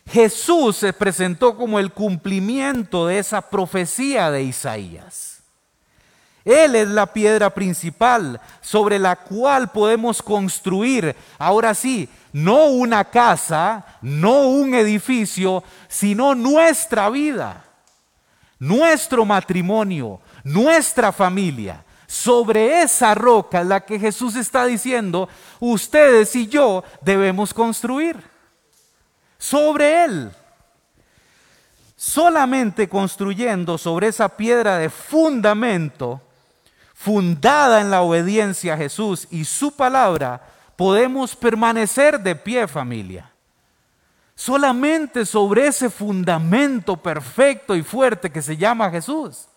Jesús 0.07 0.77
se 0.77 0.93
presentó 0.93 1.57
como 1.57 1.79
el 1.79 1.90
cumplimiento 1.90 3.07
de 3.07 3.19
esa 3.19 3.40
profecía 3.40 4.31
de 4.31 4.43
Isaías. 4.43 5.40
Él 6.45 6.75
es 6.75 6.88
la 6.88 7.07
piedra 7.07 7.49
principal 7.51 8.38
sobre 8.61 8.99
la 8.99 9.17
cual 9.17 9.71
podemos 9.71 10.23
construir, 10.23 11.17
ahora 11.38 11.75
sí, 11.75 12.09
no 12.33 12.67
una 12.67 13.05
casa, 13.05 13.85
no 14.03 14.49
un 14.49 14.75
edificio, 14.75 15.64
sino 15.88 16.35
nuestra 16.35 17.09
vida, 17.09 17.64
nuestro 18.59 19.25
matrimonio, 19.25 20.21
nuestra 20.43 21.12
familia. 21.12 21.83
Sobre 22.14 22.81
esa 22.83 23.12
roca 23.12 23.64
la 23.64 23.81
que 23.81 23.98
Jesús 23.98 24.37
está 24.37 24.66
diciendo, 24.66 25.29
ustedes 25.59 26.37
y 26.37 26.46
yo 26.46 26.85
debemos 27.00 27.53
construir 27.53 28.22
sobre 29.37 30.05
él. 30.05 30.31
Solamente 31.96 32.88
construyendo 32.88 33.79
sobre 33.79 34.07
esa 34.07 34.29
piedra 34.29 34.79
de 34.79 34.90
fundamento, 34.90 36.22
fundada 36.94 37.81
en 37.81 37.90
la 37.90 38.03
obediencia 38.03 38.74
a 38.74 38.79
Jesús 38.79 39.27
y 39.33 39.44
su 39.44 39.74
palabra, 39.74 40.40
podemos 40.77 41.35
permanecer 41.35 42.20
de 42.20 42.37
pie 42.37 42.68
familia. 42.68 43.33
Solamente 44.37 45.27
sobre 45.27 45.66
ese 45.66 45.90
fundamento 45.90 46.96
perfecto 46.96 47.74
y 47.74 47.83
fuerte 47.83 48.31
que 48.31 48.40
se 48.40 48.57
llama 48.57 48.88
Jesús. 48.88 49.48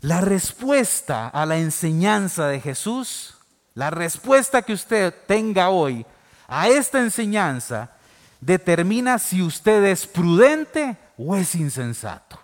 La 0.00 0.20
respuesta 0.20 1.28
a 1.28 1.44
la 1.46 1.58
enseñanza 1.58 2.46
de 2.48 2.60
Jesús 2.60 3.38
la 3.78 3.90
respuesta 3.90 4.62
que 4.62 4.72
usted 4.72 5.14
tenga 5.28 5.68
hoy 5.68 6.04
a 6.48 6.66
esta 6.66 6.98
enseñanza 6.98 7.92
determina 8.40 9.20
si 9.20 9.40
usted 9.40 9.84
es 9.84 10.04
prudente 10.04 10.96
o 11.16 11.36
es 11.36 11.54
insensato. 11.54 12.40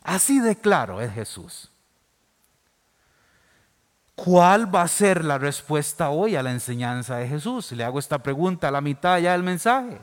Así 0.00 0.38
de 0.38 0.54
claro 0.54 1.00
es 1.00 1.12
Jesús. 1.12 1.68
¿Cuál 4.14 4.72
va 4.72 4.82
a 4.82 4.88
ser 4.88 5.24
la 5.24 5.38
respuesta 5.38 6.10
hoy 6.10 6.36
a 6.36 6.42
la 6.44 6.52
enseñanza 6.52 7.16
de 7.16 7.26
Jesús? 7.26 7.72
Le 7.72 7.82
hago 7.82 7.98
esta 7.98 8.22
pregunta 8.22 8.68
a 8.68 8.70
la 8.70 8.80
mitad 8.80 9.18
ya 9.18 9.32
del 9.32 9.42
mensaje. 9.42 9.98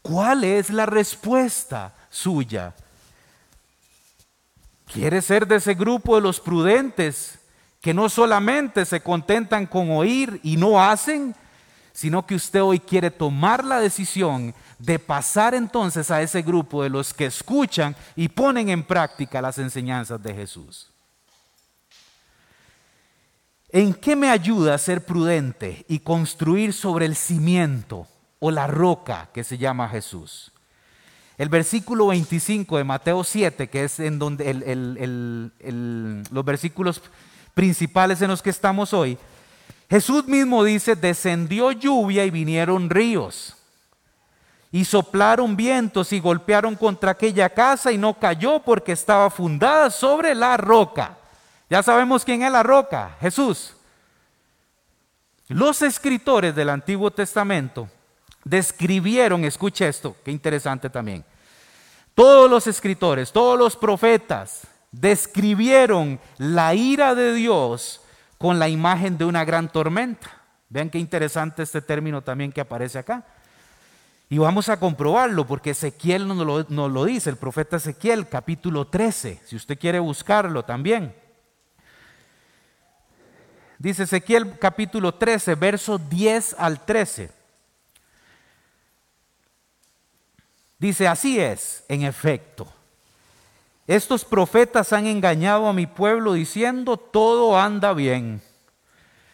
¿Cuál 0.00 0.44
es 0.44 0.70
la 0.70 0.86
respuesta 0.86 1.92
suya? 2.08 2.72
¿Quiere 4.86 5.22
ser 5.22 5.46
de 5.46 5.56
ese 5.56 5.74
grupo 5.74 6.16
de 6.16 6.22
los 6.22 6.40
prudentes 6.40 7.38
que 7.80 7.92
no 7.92 8.08
solamente 8.08 8.86
se 8.86 9.00
contentan 9.00 9.66
con 9.66 9.90
oír 9.90 10.40
y 10.42 10.56
no 10.56 10.82
hacen, 10.82 11.34
sino 11.92 12.26
que 12.26 12.34
usted 12.34 12.62
hoy 12.62 12.80
quiere 12.80 13.10
tomar 13.10 13.62
la 13.62 13.78
decisión 13.78 14.54
de 14.78 14.98
pasar 14.98 15.54
entonces 15.54 16.10
a 16.10 16.22
ese 16.22 16.42
grupo 16.42 16.82
de 16.82 16.88
los 16.88 17.12
que 17.12 17.26
escuchan 17.26 17.94
y 18.16 18.28
ponen 18.28 18.70
en 18.70 18.82
práctica 18.82 19.42
las 19.42 19.58
enseñanzas 19.58 20.22
de 20.22 20.34
Jesús. 20.34 20.90
¿En 23.68 23.92
qué 23.92 24.16
me 24.16 24.30
ayuda 24.30 24.74
a 24.74 24.78
ser 24.78 25.04
prudente 25.04 25.84
y 25.86 25.98
construir 25.98 26.72
sobre 26.72 27.04
el 27.04 27.16
cimiento 27.16 28.06
o 28.38 28.50
la 28.50 28.66
roca 28.66 29.28
que 29.34 29.44
se 29.44 29.58
llama 29.58 29.88
Jesús? 29.88 30.53
El 31.36 31.48
versículo 31.48 32.08
25 32.08 32.78
de 32.78 32.84
Mateo 32.84 33.24
7, 33.24 33.68
que 33.68 33.84
es 33.84 33.98
en 33.98 34.18
donde 34.18 35.52
los 36.30 36.44
versículos 36.44 37.02
principales 37.54 38.22
en 38.22 38.28
los 38.28 38.40
que 38.40 38.50
estamos 38.50 38.92
hoy, 38.92 39.18
Jesús 39.90 40.26
mismo 40.26 40.62
dice, 40.62 40.94
descendió 40.94 41.72
lluvia 41.72 42.24
y 42.24 42.30
vinieron 42.30 42.88
ríos. 42.88 43.56
Y 44.70 44.84
soplaron 44.84 45.56
vientos 45.56 46.12
y 46.12 46.20
golpearon 46.20 46.74
contra 46.74 47.12
aquella 47.12 47.48
casa 47.48 47.92
y 47.92 47.98
no 47.98 48.14
cayó 48.14 48.60
porque 48.60 48.92
estaba 48.92 49.30
fundada 49.30 49.90
sobre 49.90 50.34
la 50.34 50.56
roca. 50.56 51.16
Ya 51.70 51.82
sabemos 51.82 52.24
quién 52.24 52.42
es 52.42 52.50
la 52.50 52.62
roca, 52.62 53.16
Jesús. 53.20 53.76
Los 55.48 55.82
escritores 55.82 56.54
del 56.54 56.70
Antiguo 56.70 57.10
Testamento 57.10 57.88
describieron, 58.44 59.44
escuche 59.44 59.88
esto, 59.88 60.16
qué 60.24 60.30
interesante 60.30 60.90
también. 60.90 61.24
Todos 62.14 62.48
los 62.48 62.66
escritores, 62.66 63.32
todos 63.32 63.58
los 63.58 63.76
profetas, 63.76 64.66
describieron 64.92 66.20
la 66.38 66.74
ira 66.74 67.14
de 67.14 67.34
Dios 67.34 68.00
con 68.38 68.58
la 68.58 68.68
imagen 68.68 69.18
de 69.18 69.24
una 69.24 69.44
gran 69.44 69.70
tormenta. 69.72 70.30
Vean 70.68 70.90
qué 70.90 70.98
interesante 70.98 71.62
este 71.62 71.82
término 71.82 72.22
también 72.22 72.52
que 72.52 72.60
aparece 72.60 72.98
acá. 72.98 73.24
Y 74.28 74.38
vamos 74.38 74.68
a 74.68 74.78
comprobarlo 74.78 75.46
porque 75.46 75.70
Ezequiel 75.70 76.26
nos 76.26 76.38
lo, 76.38 76.64
nos 76.68 76.90
lo 76.90 77.04
dice, 77.04 77.30
el 77.30 77.36
profeta 77.36 77.76
Ezequiel 77.76 78.28
capítulo 78.28 78.86
13, 78.86 79.40
si 79.44 79.56
usted 79.56 79.78
quiere 79.78 79.98
buscarlo 79.98 80.64
también. 80.64 81.14
Dice 83.78 84.04
Ezequiel 84.04 84.58
capítulo 84.58 85.14
13, 85.14 85.56
versos 85.56 86.08
10 86.08 86.56
al 86.58 86.84
13. 86.84 87.43
Dice, 90.84 91.08
así 91.08 91.40
es, 91.40 91.82
en 91.88 92.02
efecto 92.02 92.68
estos 93.86 94.22
profetas 94.22 94.92
han 94.92 95.06
engañado 95.06 95.66
a 95.66 95.72
mi 95.72 95.86
pueblo 95.86 96.34
diciendo, 96.34 96.98
todo 96.98 97.58
anda 97.58 97.94
bien, 97.94 98.42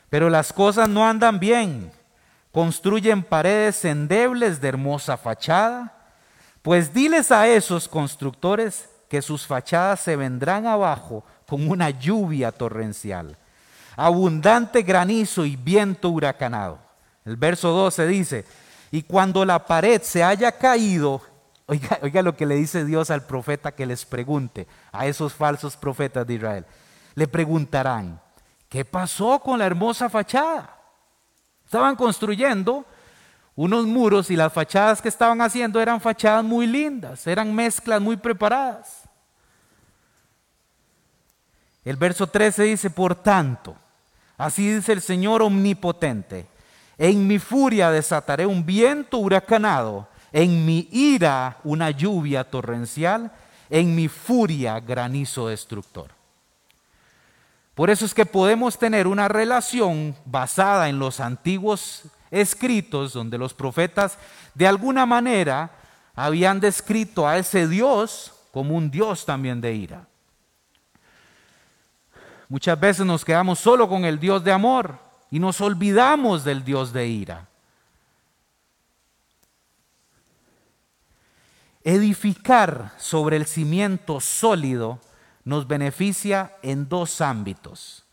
pero 0.08 0.30
las 0.30 0.52
cosas 0.52 0.88
no 0.88 1.08
andan 1.08 1.40
bien. 1.40 1.90
Construyen 2.52 3.24
paredes 3.24 3.84
endebles 3.84 4.60
de 4.60 4.68
hermosa 4.68 5.16
fachada, 5.16 6.08
pues 6.62 6.92
diles 6.92 7.32
a 7.32 7.48
esos 7.48 7.88
constructores 7.88 8.88
que 9.08 9.20
sus 9.20 9.44
fachadas 9.44 9.98
se 9.98 10.14
vendrán 10.14 10.66
abajo 10.66 11.24
con 11.48 11.68
una 11.68 11.90
lluvia 11.90 12.52
torrencial, 12.52 13.36
abundante 13.96 14.82
granizo 14.82 15.44
y 15.44 15.56
viento 15.56 16.10
huracanado. 16.10 16.78
El 17.24 17.36
verso 17.36 17.70
12 17.70 18.06
dice, 18.06 18.44
y 18.90 19.02
cuando 19.02 19.44
la 19.44 19.64
pared 19.64 20.02
se 20.02 20.24
haya 20.24 20.50
caído 20.50 21.22
Oiga, 21.70 22.22
lo 22.22 22.36
que 22.36 22.46
le 22.46 22.56
dice 22.56 22.84
Dios 22.84 23.12
al 23.12 23.24
profeta 23.24 23.70
que 23.70 23.86
les 23.86 24.04
pregunte, 24.04 24.66
a 24.90 25.06
esos 25.06 25.34
falsos 25.34 25.76
profetas 25.76 26.26
de 26.26 26.34
Israel. 26.34 26.66
Le 27.14 27.28
preguntarán, 27.28 28.20
¿qué 28.68 28.84
pasó 28.84 29.38
con 29.38 29.56
la 29.56 29.66
hermosa 29.66 30.10
fachada? 30.10 30.76
Estaban 31.64 31.94
construyendo 31.94 32.84
unos 33.54 33.86
muros 33.86 34.32
y 34.32 34.36
las 34.36 34.52
fachadas 34.52 35.00
que 35.00 35.08
estaban 35.08 35.40
haciendo 35.42 35.80
eran 35.80 36.00
fachadas 36.00 36.42
muy 36.42 36.66
lindas, 36.66 37.24
eran 37.28 37.54
mezclas 37.54 38.00
muy 38.00 38.16
preparadas. 38.16 39.02
El 41.84 41.94
verso 41.94 42.26
13 42.26 42.64
dice, 42.64 42.90
por 42.90 43.14
tanto, 43.14 43.76
así 44.36 44.74
dice 44.74 44.90
el 44.92 45.00
Señor 45.00 45.40
omnipotente, 45.40 46.48
en 46.98 47.28
mi 47.28 47.38
furia 47.38 47.92
desataré 47.92 48.44
un 48.44 48.66
viento 48.66 49.18
huracanado 49.18 50.09
en 50.32 50.64
mi 50.64 50.88
ira 50.92 51.58
una 51.64 51.90
lluvia 51.90 52.44
torrencial, 52.44 53.32
en 53.68 53.94
mi 53.94 54.08
furia 54.08 54.80
granizo 54.80 55.48
destructor. 55.48 56.10
Por 57.74 57.88
eso 57.88 58.04
es 58.04 58.12
que 58.12 58.26
podemos 58.26 58.78
tener 58.78 59.06
una 59.06 59.28
relación 59.28 60.14
basada 60.24 60.88
en 60.88 60.98
los 60.98 61.20
antiguos 61.20 62.02
escritos 62.30 63.12
donde 63.12 63.38
los 63.38 63.54
profetas 63.54 64.18
de 64.54 64.66
alguna 64.66 65.06
manera 65.06 65.70
habían 66.14 66.60
descrito 66.60 67.26
a 67.26 67.38
ese 67.38 67.66
Dios 67.66 68.32
como 68.52 68.76
un 68.76 68.90
Dios 68.90 69.24
también 69.24 69.60
de 69.60 69.74
ira. 69.74 70.06
Muchas 72.48 72.78
veces 72.78 73.06
nos 73.06 73.24
quedamos 73.24 73.60
solo 73.60 73.88
con 73.88 74.04
el 74.04 74.18
Dios 74.18 74.42
de 74.42 74.52
amor 74.52 74.98
y 75.30 75.38
nos 75.38 75.60
olvidamos 75.60 76.44
del 76.44 76.64
Dios 76.64 76.92
de 76.92 77.06
ira. 77.06 77.46
Edificar 81.82 82.92
sobre 82.98 83.36
el 83.36 83.46
cimiento 83.46 84.20
sólido 84.20 85.00
nos 85.44 85.66
beneficia 85.66 86.52
en 86.62 86.88
dos 86.88 87.22
ámbitos. 87.22 88.04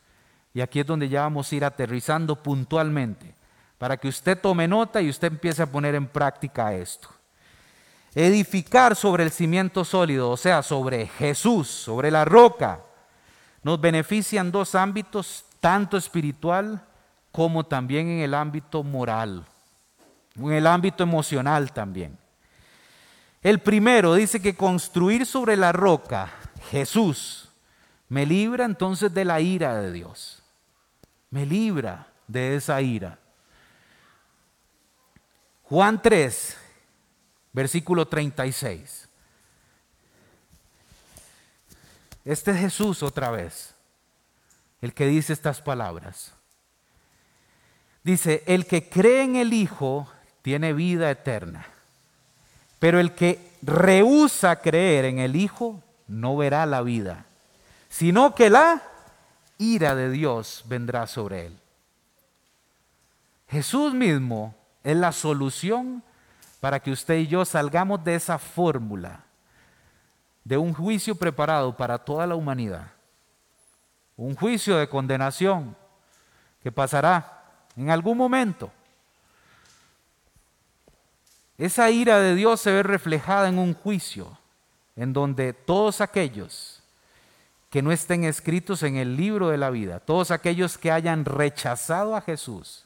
Y 0.54 0.62
aquí 0.62 0.80
es 0.80 0.86
donde 0.86 1.10
ya 1.10 1.24
vamos 1.24 1.52
a 1.52 1.56
ir 1.56 1.66
aterrizando 1.66 2.42
puntualmente, 2.42 3.36
para 3.78 3.98
que 3.98 4.08
usted 4.08 4.40
tome 4.40 4.68
nota 4.68 5.02
y 5.02 5.10
usted 5.10 5.28
empiece 5.28 5.62
a 5.62 5.72
poner 5.72 5.96
en 5.96 6.08
práctica 6.08 6.74
esto. 6.74 7.10
Edificar 8.16 8.96
sobre 8.96 9.24
el 9.24 9.32
cimiento 9.32 9.84
sólido, 9.84 10.32
o 10.32 10.38
sea, 10.38 10.64
sobre 10.64 11.06
Jesús, 11.06 11.68
sobre 11.68 12.10
la 12.10 12.24
roca, 12.24 12.80
nos 13.64 13.82
beneficia 13.82 14.40
en 14.40 14.52
dos 14.52 14.76
ámbitos, 14.76 15.44
tanto 15.60 15.98
espiritual 15.98 16.82
como 17.34 17.66
también 17.66 18.08
en 18.08 18.20
el 18.22 18.34
ámbito 18.34 18.82
moral, 18.82 19.46
en 20.38 20.54
el 20.54 20.66
ámbito 20.66 21.04
emocional 21.04 21.74
también. 21.74 22.18
El 23.48 23.60
primero 23.60 24.16
dice 24.16 24.42
que 24.42 24.58
construir 24.58 25.26
sobre 25.26 25.56
la 25.56 25.72
roca, 25.72 26.34
Jesús, 26.70 27.48
me 28.10 28.26
libra 28.26 28.66
entonces 28.66 29.14
de 29.14 29.24
la 29.24 29.40
ira 29.40 29.80
de 29.80 29.94
Dios. 29.94 30.44
Me 31.30 31.46
libra 31.46 32.08
de 32.28 32.58
esa 32.58 32.82
ira. 32.82 33.18
Juan 35.64 36.02
3, 36.02 36.58
versículo 37.54 38.06
36. 38.06 39.08
Este 42.26 42.52
es 42.52 42.58
Jesús 42.58 43.02
otra 43.02 43.32
vez, 43.32 43.74
el 44.82 44.94
que 44.94 45.08
dice 45.08 45.32
estas 45.32 45.62
palabras. 45.62 46.34
Dice, 48.04 48.44
el 48.46 48.66
que 48.66 48.90
cree 48.90 49.24
en 49.24 49.38
el 49.38 49.54
Hijo 49.54 50.12
tiene 50.42 50.74
vida 50.74 51.10
eterna. 51.10 51.77
Pero 52.80 53.00
el 53.00 53.14
que 53.14 53.58
rehúsa 53.62 54.58
creer 54.58 55.06
en 55.06 55.20
el 55.20 55.36
Hijo 55.36 55.82
no 56.08 56.38
verá 56.38 56.66
la 56.66 56.82
vida, 56.82 57.26
sino 57.90 58.36
que 58.36 58.50
la 58.50 58.82
ira 59.58 59.96
de 59.96 60.10
Dios 60.10 60.64
vendrá 60.68 61.08
sobre 61.08 61.48
él. 61.48 61.60
Jesús 63.48 63.94
mismo 63.94 64.56
es 64.84 64.96
la 64.96 65.12
solución 65.12 66.04
para 66.60 66.80
que 66.80 66.92
usted 66.92 67.16
y 67.16 67.28
yo 67.28 67.46
salgamos 67.46 68.04
de 68.04 68.16
esa 68.16 68.38
fórmula 68.38 69.24
de 70.44 70.58
un 70.58 70.74
juicio 70.74 71.16
preparado 71.16 71.76
para 71.76 71.98
toda 71.98 72.26
la 72.26 72.36
humanidad. 72.36 72.92
Un 74.16 74.36
juicio 74.36 74.78
de 74.78 74.88
condenación 74.88 75.76
que 76.64 76.72
pasará 76.72 77.44
en 77.76 77.90
algún 77.90 78.18
momento. 78.18 78.72
Esa 81.58 81.90
ira 81.90 82.20
de 82.20 82.36
Dios 82.36 82.62
se 82.62 82.72
ve 82.72 82.84
reflejada 82.84 83.48
en 83.50 83.58
un 83.58 83.74
juicio 83.74 84.38
en 84.96 85.14
donde 85.14 85.54
todos 85.54 86.02
aquellos 86.02 86.84
que 87.70 87.82
no 87.82 87.92
estén 87.92 88.24
escritos 88.24 88.84
en 88.84 88.96
el 88.96 89.18
libro 89.18 89.50
de 89.50 89.58
la 89.58 89.70
vida, 89.70 90.00
todos 90.00 90.32
aquellos 90.32 90.78
que 90.78 90.92
hayan 90.92 91.26
rechazado 91.26 92.16
a 92.16 92.22
Jesús, 92.22 92.86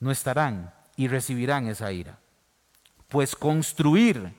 no 0.00 0.10
estarán 0.10 0.72
y 0.96 1.08
recibirán 1.08 1.68
esa 1.68 1.92
ira. 1.92 2.18
Pues 3.08 3.36
construir 3.36 4.34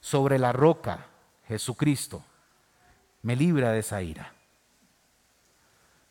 sobre 0.00 0.38
la 0.38 0.52
roca, 0.52 1.06
Jesucristo, 1.46 2.24
me 3.22 3.36
libra 3.36 3.72
de 3.72 3.80
esa 3.80 4.02
ira. 4.02 4.32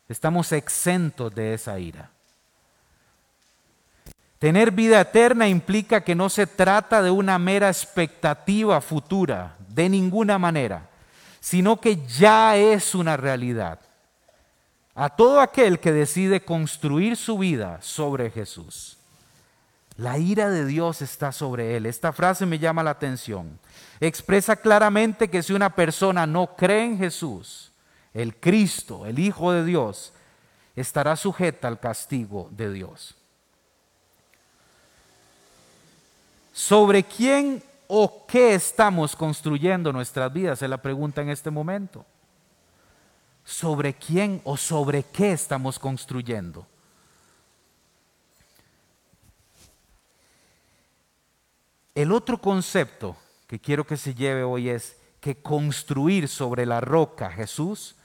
Estamos 0.08 0.52
exentos 0.52 1.34
de 1.34 1.54
esa 1.54 1.78
ira. 1.78 2.10
Tener 4.44 4.72
vida 4.72 5.00
eterna 5.00 5.48
implica 5.48 6.02
que 6.02 6.14
no 6.14 6.28
se 6.28 6.46
trata 6.46 7.00
de 7.00 7.10
una 7.10 7.38
mera 7.38 7.68
expectativa 7.68 8.78
futura, 8.82 9.56
de 9.68 9.88
ninguna 9.88 10.38
manera, 10.38 10.90
sino 11.40 11.80
que 11.80 12.04
ya 12.06 12.54
es 12.54 12.94
una 12.94 13.16
realidad. 13.16 13.80
A 14.94 15.08
todo 15.08 15.40
aquel 15.40 15.80
que 15.80 15.92
decide 15.92 16.44
construir 16.44 17.16
su 17.16 17.38
vida 17.38 17.78
sobre 17.80 18.30
Jesús. 18.30 18.98
La 19.96 20.18
ira 20.18 20.50
de 20.50 20.66
Dios 20.66 21.00
está 21.00 21.32
sobre 21.32 21.78
él. 21.78 21.86
Esta 21.86 22.12
frase 22.12 22.44
me 22.44 22.58
llama 22.58 22.82
la 22.82 22.90
atención. 22.90 23.58
Expresa 23.98 24.56
claramente 24.56 25.30
que 25.30 25.42
si 25.42 25.54
una 25.54 25.74
persona 25.74 26.26
no 26.26 26.54
cree 26.54 26.84
en 26.84 26.98
Jesús, 26.98 27.72
el 28.12 28.36
Cristo, 28.36 29.06
el 29.06 29.20
Hijo 29.20 29.52
de 29.52 29.64
Dios, 29.64 30.12
estará 30.76 31.16
sujeta 31.16 31.66
al 31.66 31.80
castigo 31.80 32.50
de 32.52 32.70
Dios. 32.70 33.16
¿Sobre 36.54 37.02
quién 37.02 37.64
o 37.88 38.26
qué 38.28 38.54
estamos 38.54 39.16
construyendo 39.16 39.92
nuestras 39.92 40.32
vidas? 40.32 40.62
Es 40.62 40.70
la 40.70 40.80
pregunta 40.80 41.20
en 41.20 41.30
este 41.30 41.50
momento. 41.50 42.06
¿Sobre 43.44 43.94
quién 43.94 44.40
o 44.44 44.56
sobre 44.56 45.02
qué 45.02 45.32
estamos 45.32 45.80
construyendo? 45.80 46.64
El 51.92 52.12
otro 52.12 52.40
concepto 52.40 53.16
que 53.48 53.58
quiero 53.58 53.84
que 53.84 53.96
se 53.96 54.14
lleve 54.14 54.44
hoy 54.44 54.68
es 54.68 54.96
que 55.20 55.34
construir 55.34 56.28
sobre 56.28 56.66
la 56.66 56.80
roca 56.80 57.32
Jesús 57.32 57.96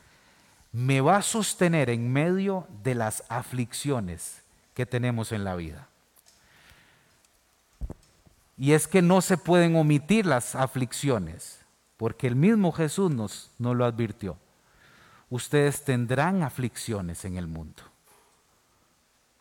me 0.72 1.02
va 1.02 1.18
a 1.18 1.22
sostener 1.22 1.92
en 1.92 2.12
medio 2.12 2.66
de 2.82 2.96
las 2.96 3.24
aflicciones 3.30 4.42
que 4.74 4.88
tenemos 4.88 5.32
en 5.32 5.44
la 5.44 5.56
vida. 5.56 5.89
Y 8.60 8.74
es 8.74 8.88
que 8.88 9.02
no 9.02 9.22
se 9.22 9.38
pueden 9.38 9.78
omitir 9.78 10.26
las 10.26 10.54
aflicciones, 10.54 11.62
porque 11.96 12.28
el 12.28 12.36
mismo 12.36 12.74
Jesús 12.74 13.10
nos, 13.10 13.52
nos 13.58 13.74
lo 13.74 13.86
advirtió. 13.86 14.38
Ustedes 15.30 15.86
tendrán 15.86 16.44
aflicciones 16.44 17.24
en 17.24 17.38
el 17.38 17.48
mundo. 17.48 17.82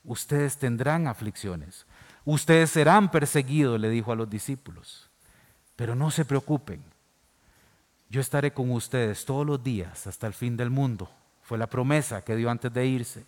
Ustedes 0.04 0.56
tendrán 0.56 1.08
aflicciones. 1.08 1.84
Ustedes 2.24 2.70
serán 2.70 3.10
perseguidos, 3.10 3.80
le 3.80 3.90
dijo 3.90 4.12
a 4.12 4.16
los 4.16 4.30
discípulos. 4.30 5.10
Pero 5.74 5.96
no 5.96 6.12
se 6.12 6.24
preocupen. 6.24 6.80
Yo 8.10 8.20
estaré 8.20 8.52
con 8.52 8.70
ustedes 8.70 9.24
todos 9.24 9.44
los 9.44 9.62
días 9.64 10.06
hasta 10.06 10.28
el 10.28 10.32
fin 10.32 10.56
del 10.56 10.70
mundo. 10.70 11.10
Fue 11.42 11.58
la 11.58 11.66
promesa 11.66 12.22
que 12.22 12.36
dio 12.36 12.50
antes 12.50 12.72
de 12.72 12.86
irse. 12.86 13.24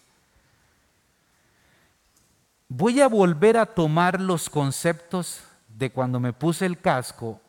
Voy 2.68 3.00
a 3.00 3.08
volver 3.08 3.56
a 3.56 3.66
tomar 3.66 4.20
los 4.20 4.48
conceptos 4.48 5.42
de 5.76 5.90
cuando 5.90 6.20
me 6.20 6.32
puse 6.32 6.66
el 6.66 6.78
casco 6.78 7.40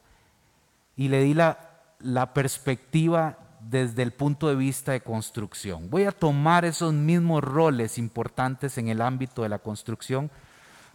y 0.95 1.07
le 1.07 1.21
di 1.23 1.33
la 1.33 1.71
la 2.03 2.33
perspectiva 2.33 3.37
desde 3.59 4.01
el 4.03 4.11
punto 4.11 4.47
de 4.47 4.55
vista 4.55 4.91
de 4.91 5.01
construcción. 5.01 5.89
Voy 5.89 6.05
a 6.05 6.11
tomar 6.11 6.65
esos 6.65 6.93
mismos 6.93 7.43
roles 7.43 7.97
importantes 7.97 8.77
en 8.77 8.87
el 8.87 9.01
ámbito 9.01 9.43
de 9.43 9.49
la 9.49 9.59
construcción 9.59 10.31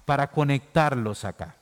para 0.04 0.28
conectarlos 0.30 1.24
acá. 1.24 1.56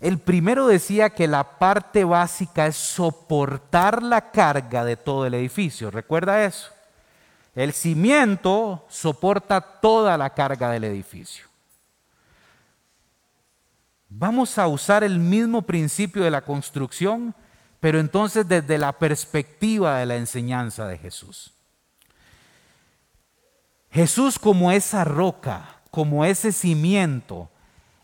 El 0.00 0.18
primero 0.18 0.66
decía 0.66 1.10
que 1.10 1.26
la 1.26 1.58
parte 1.58 2.04
básica 2.04 2.66
es 2.66 2.76
soportar 2.76 4.02
la 4.02 4.30
carga 4.30 4.84
de 4.84 4.96
todo 4.96 5.24
el 5.24 5.34
edificio. 5.34 5.90
¿Recuerda 5.90 6.44
eso? 6.44 6.70
El 7.54 7.72
cimiento 7.72 8.84
soporta 8.88 9.60
toda 9.60 10.18
la 10.18 10.30
carga 10.30 10.70
del 10.70 10.84
edificio. 10.84 11.46
Vamos 14.16 14.58
a 14.58 14.68
usar 14.68 15.02
el 15.02 15.18
mismo 15.18 15.62
principio 15.62 16.22
de 16.22 16.30
la 16.30 16.42
construcción, 16.42 17.34
pero 17.80 17.98
entonces 17.98 18.46
desde 18.46 18.78
la 18.78 18.92
perspectiva 18.92 19.98
de 19.98 20.06
la 20.06 20.16
enseñanza 20.16 20.86
de 20.86 20.98
Jesús. 20.98 21.52
Jesús 23.90 24.38
como 24.38 24.72
esa 24.72 25.04
roca, 25.04 25.82
como 25.90 26.24
ese 26.24 26.52
cimiento, 26.52 27.50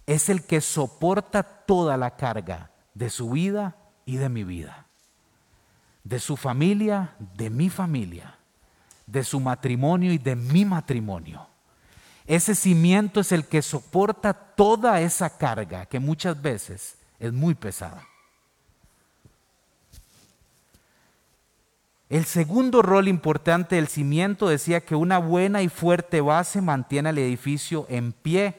es 0.07 0.29
el 0.29 0.45
que 0.45 0.61
soporta 0.61 1.43
toda 1.43 1.97
la 1.97 2.17
carga 2.17 2.71
de 2.95 3.11
su 3.11 3.31
vida 3.31 3.77
y 4.05 4.17
de 4.17 4.29
mi 4.29 4.45
vida, 4.45 4.87
de 6.05 6.19
su 6.19 6.37
familia, 6.37 7.15
de 7.19 7.51
mi 7.51 7.71
familia 7.71 8.41
de 9.11 9.25
su 9.25 9.41
matrimonio 9.41 10.13
y 10.13 10.19
de 10.19 10.37
mi 10.37 10.65
matrimonio. 10.65 11.47
Ese 12.31 12.55
cimiento 12.55 13.19
es 13.19 13.33
el 13.33 13.45
que 13.45 13.61
soporta 13.61 14.33
toda 14.33 15.01
esa 15.01 15.37
carga 15.37 15.85
que 15.87 15.99
muchas 15.99 16.41
veces 16.41 16.95
es 17.19 17.33
muy 17.33 17.57
pesada. 17.57 18.07
El 22.09 22.25
segundo 22.27 22.83
rol 22.83 23.09
importante 23.09 23.75
del 23.75 23.89
cimiento 23.89 24.49
decía 24.49 24.81
que 24.81 24.95
una 24.95 25.19
buena 25.19 25.61
y 25.63 25.69
fuerte 25.69 26.21
base 26.21 26.61
mantiene 26.61 27.11
el 27.11 27.19
edificio 27.19 27.85
en 27.89 28.13
pie, 28.13 28.55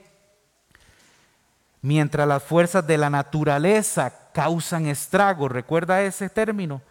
mientras 1.81 2.27
las 2.27 2.43
fuerzas 2.43 2.85
de 2.85 2.97
la 2.97 3.09
naturaleza 3.09 4.31
causan 4.33 4.87
estragos. 4.87 5.49
¿Recuerda 5.49 6.01
ese 6.01 6.27
término? 6.27 6.81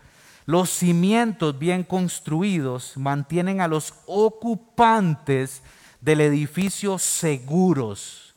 Los 0.47 0.70
cimientos 0.70 1.59
bien 1.59 1.85
construidos 1.85 2.97
mantienen 2.97 3.61
a 3.61 3.68
los 3.68 3.93
ocupantes 4.07 5.61
del 6.01 6.20
edificio 6.20 6.98
seguros 6.98 8.34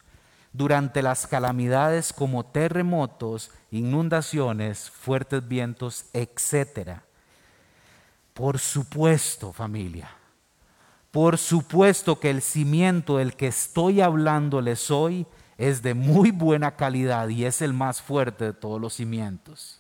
durante 0.51 1.01
las 1.01 1.25
calamidades 1.25 2.13
como 2.13 2.45
terremotos, 2.45 3.51
inundaciones, 3.71 4.89
fuertes 4.89 5.47
vientos, 5.47 6.05
etc. 6.13 6.99
Por 8.33 8.59
supuesto, 8.59 9.51
familia, 9.51 10.09
por 11.11 11.37
supuesto 11.37 12.19
que 12.19 12.29
el 12.29 12.41
cimiento 12.41 13.17
del 13.17 13.35
que 13.35 13.47
estoy 13.47 14.01
hablándoles 14.01 14.91
hoy 14.91 15.25
es 15.57 15.81
de 15.81 15.93
muy 15.93 16.31
buena 16.31 16.75
calidad 16.75 17.29
y 17.29 17.45
es 17.45 17.61
el 17.61 17.73
más 17.73 18.01
fuerte 18.01 18.45
de 18.45 18.53
todos 18.53 18.81
los 18.81 18.95
cimientos. 18.95 19.79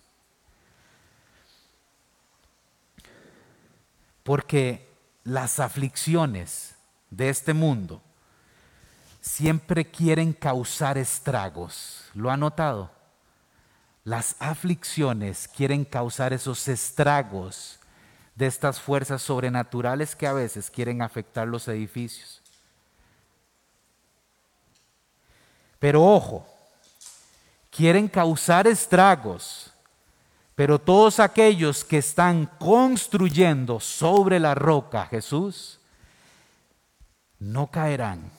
Porque 4.23 4.87
las 5.23 5.59
aflicciones 5.59 6.72
de 7.15 7.29
este 7.29 7.53
mundo 7.53 8.01
siempre 9.21 9.85
quieren 9.85 10.33
causar 10.33 10.97
estragos. 10.97 12.05
¿Lo 12.13 12.29
ha 12.29 12.37
notado? 12.37 12.91
Las 14.03 14.35
aflicciones 14.39 15.47
quieren 15.47 15.85
causar 15.85 16.33
esos 16.33 16.67
estragos 16.67 17.79
de 18.35 18.47
estas 18.47 18.81
fuerzas 18.81 19.21
sobrenaturales 19.21 20.15
que 20.15 20.27
a 20.27 20.33
veces 20.33 20.69
quieren 20.69 21.01
afectar 21.01 21.47
los 21.47 21.67
edificios. 21.67 22.41
Pero 25.79 26.03
ojo, 26.03 26.47
quieren 27.69 28.07
causar 28.07 28.67
estragos 28.67 29.73
pero 30.55 30.79
todos 30.79 31.19
aquellos 31.19 31.83
que 31.83 31.97
están 31.97 32.45
construyendo 32.59 33.79
sobre 33.79 34.39
la 34.39 34.53
roca, 34.53 35.07
Jesús, 35.07 35.79
no 37.43 37.67
caerán. 37.67 38.31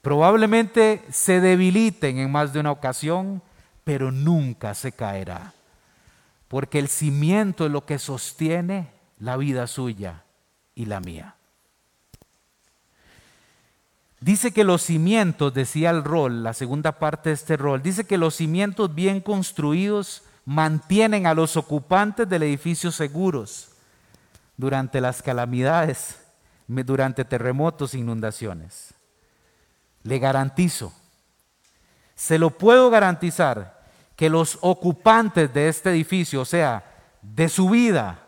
Probablemente 0.00 1.04
se 1.10 1.40
debiliten 1.40 2.18
en 2.18 2.30
más 2.30 2.52
de 2.52 2.60
una 2.60 2.70
ocasión, 2.72 3.42
pero 3.84 4.10
nunca 4.10 4.74
se 4.74 4.92
caerá. 4.92 5.52
Porque 6.48 6.78
el 6.78 6.88
cimiento 6.88 7.66
es 7.66 7.72
lo 7.72 7.84
que 7.84 7.98
sostiene 7.98 8.90
la 9.18 9.36
vida 9.36 9.66
suya 9.66 10.24
y 10.74 10.86
la 10.86 11.00
mía. 11.00 11.36
Dice 14.20 14.52
que 14.52 14.62
los 14.62 14.82
cimientos, 14.82 15.52
decía 15.52 15.90
el 15.90 16.04
rol, 16.04 16.44
la 16.44 16.54
segunda 16.54 16.92
parte 16.92 17.30
de 17.30 17.34
este 17.34 17.56
rol, 17.56 17.82
dice 17.82 18.04
que 18.04 18.18
los 18.18 18.36
cimientos 18.36 18.94
bien 18.94 19.20
construidos 19.20 20.22
mantienen 20.44 21.26
a 21.26 21.34
los 21.34 21.56
ocupantes 21.56 22.28
del 22.28 22.44
edificio 22.44 22.92
seguros 22.92 23.70
durante 24.56 25.00
las 25.00 25.22
calamidades, 25.22 26.21
durante 26.82 27.24
terremotos 27.24 27.94
inundaciones. 27.94 28.94
Le 30.02 30.18
garantizo, 30.18 30.92
se 32.14 32.38
lo 32.38 32.50
puedo 32.50 32.90
garantizar, 32.90 33.82
que 34.16 34.30
los 34.30 34.58
ocupantes 34.60 35.52
de 35.52 35.68
este 35.68 35.90
edificio, 35.90 36.42
o 36.42 36.44
sea, 36.44 36.84
de 37.20 37.48
su 37.48 37.70
vida, 37.70 38.24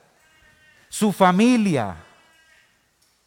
su 0.89 1.13
familia, 1.13 1.97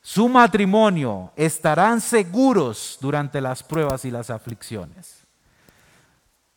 su 0.02 0.28
matrimonio, 0.28 1.32
estarán 1.36 2.02
seguros 2.02 2.98
durante 3.00 3.42
las 3.42 3.64
pruebas 3.64 4.06
y 4.06 4.12
las 4.12 4.30
aflicciones. 4.30 5.24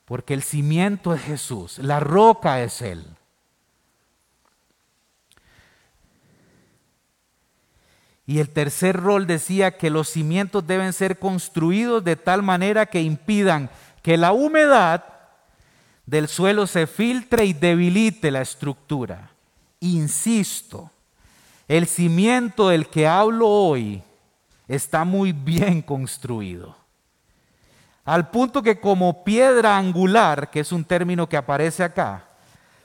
Porque 0.04 0.34
el 0.34 0.42
cimiento 0.42 1.14
es 1.14 1.22
Jesús, 1.22 1.78
la 1.78 2.00
roca 2.00 2.60
es 2.60 2.82
Él. 2.82 3.06
Y 8.30 8.38
el 8.38 8.48
tercer 8.48 8.94
rol 8.94 9.26
decía 9.26 9.76
que 9.76 9.90
los 9.90 10.08
cimientos 10.08 10.64
deben 10.64 10.92
ser 10.92 11.18
construidos 11.18 12.04
de 12.04 12.14
tal 12.14 12.44
manera 12.44 12.86
que 12.86 13.02
impidan 13.02 13.68
que 14.04 14.16
la 14.16 14.30
humedad 14.30 15.04
del 16.06 16.28
suelo 16.28 16.68
se 16.68 16.86
filtre 16.86 17.44
y 17.44 17.54
debilite 17.54 18.30
la 18.30 18.40
estructura. 18.40 19.32
Insisto, 19.80 20.92
el 21.66 21.88
cimiento 21.88 22.68
del 22.68 22.86
que 22.86 23.08
hablo 23.08 23.48
hoy 23.48 24.00
está 24.68 25.02
muy 25.02 25.32
bien 25.32 25.82
construido 25.82 26.76
al 28.04 28.30
punto 28.30 28.62
que 28.62 28.78
como 28.78 29.24
piedra 29.24 29.76
angular, 29.76 30.50
que 30.50 30.60
es 30.60 30.70
un 30.70 30.84
término 30.84 31.28
que 31.28 31.36
aparece 31.36 31.82
acá, 31.82 32.28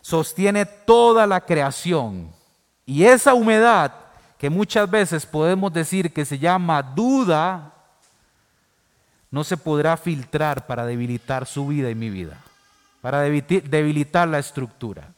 sostiene 0.01 0.65
toda 0.65 1.27
la 1.27 1.39
creación. 1.41 2.31
Y 2.83 3.03
esa 3.03 3.35
humedad, 3.35 3.91
que 4.37 4.49
muchas 4.49 4.89
veces 4.89 5.25
podemos 5.25 5.71
decir 5.71 6.11
que 6.13 6.25
se 6.25 6.37
llama 6.37 6.81
duda, 6.81 7.73
no 9.31 9.43
se 9.43 9.57
podrá 9.57 9.97
filtrar 9.97 10.67
para 10.67 10.85
debilitar 10.85 11.45
su 11.45 11.67
vida 11.67 11.89
y 11.89 11.95
mi 11.95 12.09
vida, 12.09 12.37
para 13.01 13.21
debilitar 13.21 14.27
la 14.27 14.39
estructura. 14.39 15.09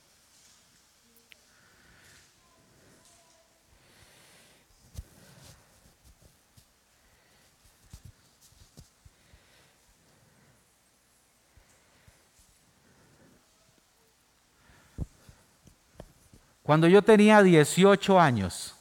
Cuando 16.64 16.88
yo 16.88 17.02
tenía 17.02 17.42
18 17.42 18.20
años 18.20 18.77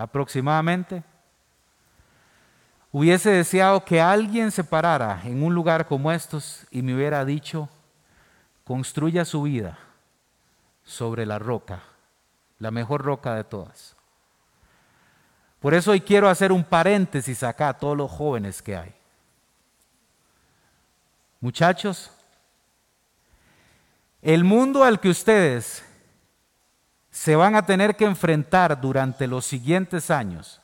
aproximadamente, 0.00 1.02
hubiese 2.90 3.30
deseado 3.30 3.84
que 3.84 4.00
alguien 4.00 4.50
se 4.50 4.64
parara 4.64 5.20
en 5.24 5.42
un 5.42 5.54
lugar 5.54 5.86
como 5.86 6.10
estos 6.10 6.66
y 6.70 6.82
me 6.82 6.94
hubiera 6.94 7.24
dicho, 7.24 7.68
construya 8.64 9.24
su 9.24 9.42
vida 9.42 9.78
sobre 10.84 11.26
la 11.26 11.38
roca, 11.38 11.82
la 12.58 12.70
mejor 12.70 13.02
roca 13.02 13.34
de 13.34 13.44
todas. 13.44 13.94
Por 15.60 15.74
eso 15.74 15.90
hoy 15.90 16.00
quiero 16.00 16.28
hacer 16.28 16.52
un 16.52 16.64
paréntesis 16.64 17.42
acá 17.42 17.68
a 17.68 17.78
todos 17.78 17.96
los 17.96 18.10
jóvenes 18.10 18.62
que 18.62 18.76
hay. 18.76 18.94
Muchachos, 21.40 22.10
el 24.22 24.44
mundo 24.44 24.82
al 24.82 25.00
que 25.00 25.10
ustedes 25.10 25.84
se 27.10 27.36
van 27.36 27.56
a 27.56 27.66
tener 27.66 27.96
que 27.96 28.04
enfrentar 28.04 28.80
durante 28.80 29.26
los 29.26 29.44
siguientes 29.44 30.10
años 30.10 30.60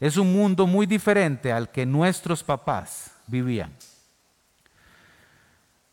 es 0.00 0.18
un 0.18 0.32
mundo 0.34 0.66
muy 0.66 0.84
diferente 0.84 1.50
al 1.50 1.70
que 1.70 1.86
nuestros 1.86 2.42
papás 2.42 3.12
vivían. 3.26 3.74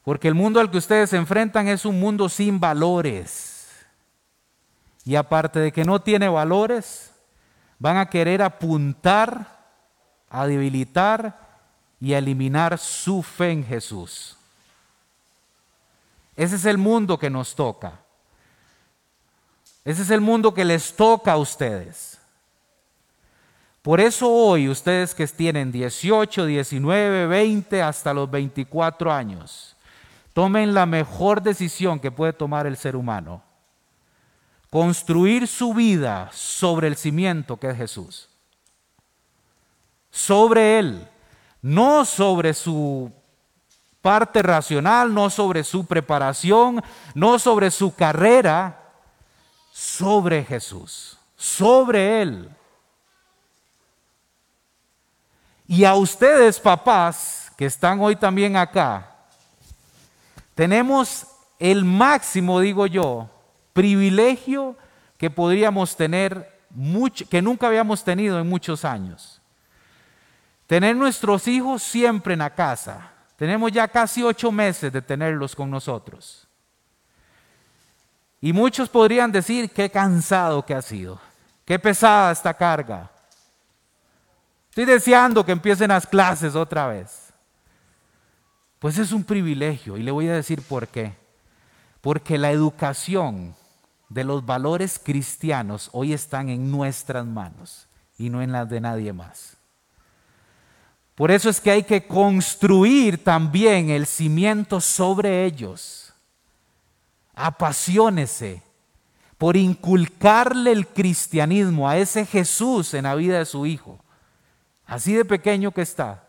Porque 0.04 0.28
el 0.28 0.36
mundo 0.36 0.60
al 0.60 0.70
que 0.70 0.80
ustedes 0.80 1.12
se 1.12 1.18
enfrentan 1.18 1.70
es 1.70 1.86
un 1.86 1.98
mundo 1.98 2.28
sin 2.28 2.60
valores, 2.60 3.70
y 5.06 5.16
aparte 5.16 5.60
de 5.60 5.72
que 5.72 5.86
no 5.86 6.02
tiene 6.02 6.28
valores, 6.28 7.14
van 7.80 7.98
a 7.98 8.10
querer 8.10 8.42
apuntar, 8.42 9.66
a 10.30 10.46
debilitar 10.46 11.62
y 12.00 12.14
a 12.14 12.18
eliminar 12.18 12.78
su 12.78 13.24
fe 13.24 13.52
en 13.52 13.66
Jesús. 13.66 14.38
Ese 16.36 16.58
es 16.58 16.66
el 16.66 16.78
mundo 16.78 17.18
que 17.18 17.30
nos 17.30 17.56
toca. 17.56 18.02
Ese 19.84 20.04
es 20.04 20.10
el 20.12 20.22
mundo 20.22 20.54
que 20.54 20.64
les 20.64 20.96
toca 20.96 21.34
a 21.34 21.38
ustedes. 21.38 22.20
Por 23.82 24.00
eso 24.00 24.30
hoy 24.30 24.70
ustedes 24.70 25.16
que 25.16 25.26
tienen 25.26 25.72
18, 25.72 26.46
19, 26.46 27.26
20 27.26 27.82
hasta 27.82 28.14
los 28.14 28.30
24 28.30 29.12
años, 29.12 29.76
tomen 30.34 30.74
la 30.76 30.86
mejor 30.86 31.42
decisión 31.42 32.00
que 32.00 32.12
puede 32.12 32.34
tomar 32.34 32.68
el 32.68 32.78
ser 32.78 32.96
humano. 32.96 33.42
Construir 34.70 35.48
su 35.48 35.74
vida 35.74 36.30
sobre 36.32 36.88
el 36.88 36.96
cimiento 36.96 37.58
que 37.58 37.72
es 37.72 37.78
Jesús. 37.78 38.30
Sobre 40.12 40.78
Él, 40.78 41.08
no 41.62 42.06
sobre 42.06 42.54
su 42.54 43.12
parte 44.02 44.44
racional, 44.44 45.14
no 45.14 45.30
sobre 45.30 45.64
su 45.64 45.86
preparación, 45.86 46.84
no 47.16 47.40
sobre 47.40 47.72
su 47.72 47.96
carrera, 47.96 48.81
sobre 49.72 50.44
Jesús, 50.44 51.18
sobre 51.36 52.22
Él. 52.22 52.50
Y 55.68 55.86
a 55.86 55.96
ustedes, 55.96 56.60
papás, 56.60 57.52
que 57.58 57.66
están 57.66 58.00
hoy 58.02 58.16
también 58.16 58.58
acá, 58.58 59.16
tenemos 60.54 61.26
el 61.60 61.86
máximo, 61.86 62.60
digo 62.60 62.88
yo, 62.88 63.30
privilegio 63.74 64.76
que 65.18 65.30
podríamos 65.30 65.96
tener, 65.96 66.60
que 67.30 67.42
nunca 67.42 67.68
habíamos 67.68 68.04
tenido 68.04 68.40
en 68.40 68.50
muchos 68.50 68.84
años. 68.84 69.42
Tener 70.68 70.96
nuestros 70.96 71.48
hijos 71.48 71.84
siempre 71.84 72.34
en 72.34 72.40
la 72.40 72.54
casa. 72.54 73.12
Tenemos 73.36 73.72
ya 73.72 73.88
casi 73.88 74.24
ocho 74.24 74.52
meses 74.52 74.92
de 74.92 75.02
tenerlos 75.02 75.56
con 75.56 75.70
nosotros. 75.70 76.48
Y 78.42 78.54
muchos 78.54 78.90
podrían 78.90 79.32
decir, 79.32 79.70
qué 79.70 79.92
cansado 79.92 80.66
que 80.66 80.74
ha 80.74 80.82
sido, 80.82 81.22
qué 81.64 81.78
pesada 81.78 82.32
esta 82.32 82.56
carga. 82.56 83.12
Estoy 84.70 84.86
deseando 84.86 85.46
que 85.46 85.52
empiecen 85.52 85.90
las 85.90 86.08
clases 86.08 86.56
otra 86.56 86.88
vez. 86.88 87.32
Pues 88.80 88.98
es 88.98 89.12
un 89.12 89.24
privilegio 89.24 89.96
y 89.96 90.02
le 90.02 90.10
voy 90.10 90.28
a 90.28 90.34
decir 90.34 90.64
por 90.64 90.88
qué. 90.88 91.14
Porque 92.02 92.40
la 92.40 92.50
educación 92.50 93.54
de 94.10 94.24
los 94.24 94.44
valores 94.44 95.00
cristianos 95.02 95.90
hoy 95.94 96.14
están 96.14 96.50
en 96.50 96.72
nuestras 96.72 97.26
manos 97.26 97.88
y 98.18 98.30
no 98.30 98.42
en 98.42 98.52
las 98.52 98.68
de 98.68 98.82
nadie 98.82 99.14
más. 99.14 99.56
Por 101.14 101.30
eso 101.30 101.48
es 101.48 101.62
que 101.62 101.70
hay 101.70 101.84
que 101.84 102.08
construir 102.08 103.24
también 103.24 103.92
el 103.92 104.08
cimiento 104.08 104.82
sobre 104.82 105.46
ellos 105.46 106.01
apasionese 107.34 108.62
por 109.38 109.58
inculcarle 109.58 110.72
el 110.72 110.88
cristianismo 110.88 111.90
a 111.90 111.98
ese 111.98 112.26
Jesús 112.26 112.94
en 112.94 113.06
la 113.06 113.16
vida 113.16 113.40
de 113.40 113.46
su 113.46 113.66
hijo, 113.66 114.00
así 114.86 115.14
de 115.14 115.26
pequeño 115.26 115.72
que 115.72 115.82
está, 115.82 116.28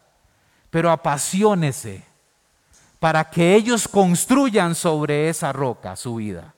pero 0.70 0.90
apasionese 0.90 2.03
para 2.98 3.28
que 3.28 3.55
ellos 3.55 3.86
construyan 3.86 4.74
sobre 4.74 5.28
esa 5.28 5.53
roca 5.53 5.96
su 5.96 6.14
vida. 6.14 6.55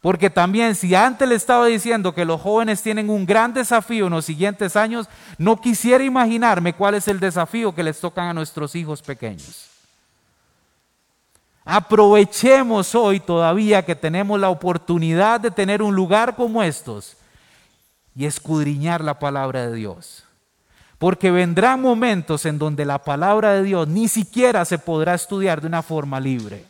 Porque 0.00 0.30
también 0.30 0.74
si 0.74 0.94
antes 0.94 1.28
le 1.28 1.34
estaba 1.34 1.66
diciendo 1.66 2.14
que 2.14 2.24
los 2.24 2.40
jóvenes 2.40 2.82
tienen 2.82 3.10
un 3.10 3.26
gran 3.26 3.52
desafío 3.52 4.06
en 4.06 4.12
los 4.12 4.24
siguientes 4.24 4.76
años, 4.76 5.08
no 5.36 5.60
quisiera 5.60 6.04
imaginarme 6.04 6.72
cuál 6.72 6.94
es 6.94 7.08
el 7.08 7.18
desafío 7.18 7.74
que 7.74 7.82
les 7.82 8.00
tocan 8.00 8.28
a 8.28 8.32
nuestros 8.32 8.74
hijos 8.76 9.02
pequeños. 9.02 9.67
Aprovechemos 11.70 12.94
hoy 12.94 13.20
todavía 13.20 13.84
que 13.84 13.94
tenemos 13.94 14.40
la 14.40 14.48
oportunidad 14.48 15.38
de 15.38 15.50
tener 15.50 15.82
un 15.82 15.94
lugar 15.94 16.34
como 16.34 16.62
estos 16.62 17.14
y 18.16 18.24
escudriñar 18.24 19.04
la 19.04 19.18
palabra 19.18 19.68
de 19.68 19.74
Dios. 19.74 20.24
Porque 20.96 21.30
vendrán 21.30 21.82
momentos 21.82 22.46
en 22.46 22.58
donde 22.58 22.86
la 22.86 23.04
palabra 23.04 23.52
de 23.52 23.64
Dios 23.64 23.86
ni 23.86 24.08
siquiera 24.08 24.64
se 24.64 24.78
podrá 24.78 25.12
estudiar 25.12 25.60
de 25.60 25.66
una 25.66 25.82
forma 25.82 26.18
libre. 26.18 26.64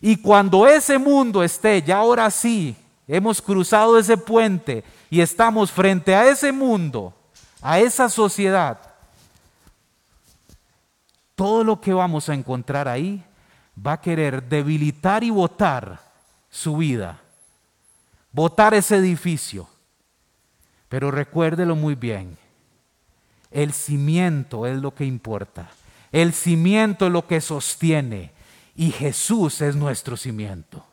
Y 0.00 0.16
cuando 0.16 0.66
ese 0.66 0.96
mundo 0.96 1.42
esté, 1.42 1.82
ya 1.82 1.98
ahora 1.98 2.30
sí, 2.30 2.74
hemos 3.06 3.42
cruzado 3.42 3.98
ese 3.98 4.16
puente 4.16 4.82
y 5.10 5.20
estamos 5.20 5.70
frente 5.70 6.14
a 6.14 6.26
ese 6.26 6.52
mundo, 6.52 7.12
a 7.60 7.80
esa 7.80 8.08
sociedad, 8.08 8.78
todo 11.34 11.62
lo 11.62 11.82
que 11.82 11.92
vamos 11.92 12.30
a 12.30 12.34
encontrar 12.34 12.88
ahí 12.88 13.22
va 13.74 13.94
a 13.94 14.00
querer 14.00 14.42
debilitar 14.42 15.24
y 15.24 15.30
votar 15.30 16.00
su 16.50 16.76
vida, 16.76 17.20
votar 18.32 18.74
ese 18.74 18.96
edificio. 18.96 19.68
Pero 20.88 21.10
recuérdelo 21.10 21.74
muy 21.74 21.94
bien, 21.94 22.36
el 23.50 23.72
cimiento 23.72 24.66
es 24.66 24.80
lo 24.80 24.94
que 24.94 25.04
importa, 25.04 25.70
el 26.10 26.34
cimiento 26.34 27.06
es 27.06 27.12
lo 27.12 27.26
que 27.26 27.40
sostiene 27.40 28.32
y 28.76 28.90
Jesús 28.90 29.60
es 29.62 29.74
nuestro 29.74 30.16
cimiento. 30.16 30.84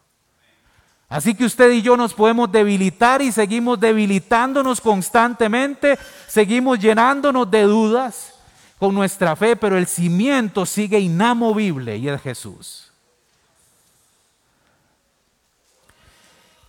Así 1.09 1.34
que 1.34 1.45
usted 1.45 1.71
y 1.71 1.82
yo 1.82 1.97
nos 1.97 2.13
podemos 2.13 2.51
debilitar 2.51 3.21
y 3.21 3.32
seguimos 3.32 3.80
debilitándonos 3.80 4.80
constantemente, 4.80 5.97
seguimos 6.27 6.77
llenándonos 6.77 7.49
de 7.49 7.63
dudas, 7.63 8.38
con 8.80 8.95
nuestra 8.95 9.36
fe, 9.36 9.57
pero 9.57 9.77
el 9.77 9.88
cimiento 9.88 10.65
sigue 10.65 10.99
inamovible 10.99 11.97
y 11.97 12.07
es 12.07 12.21
Jesús. 12.21 12.91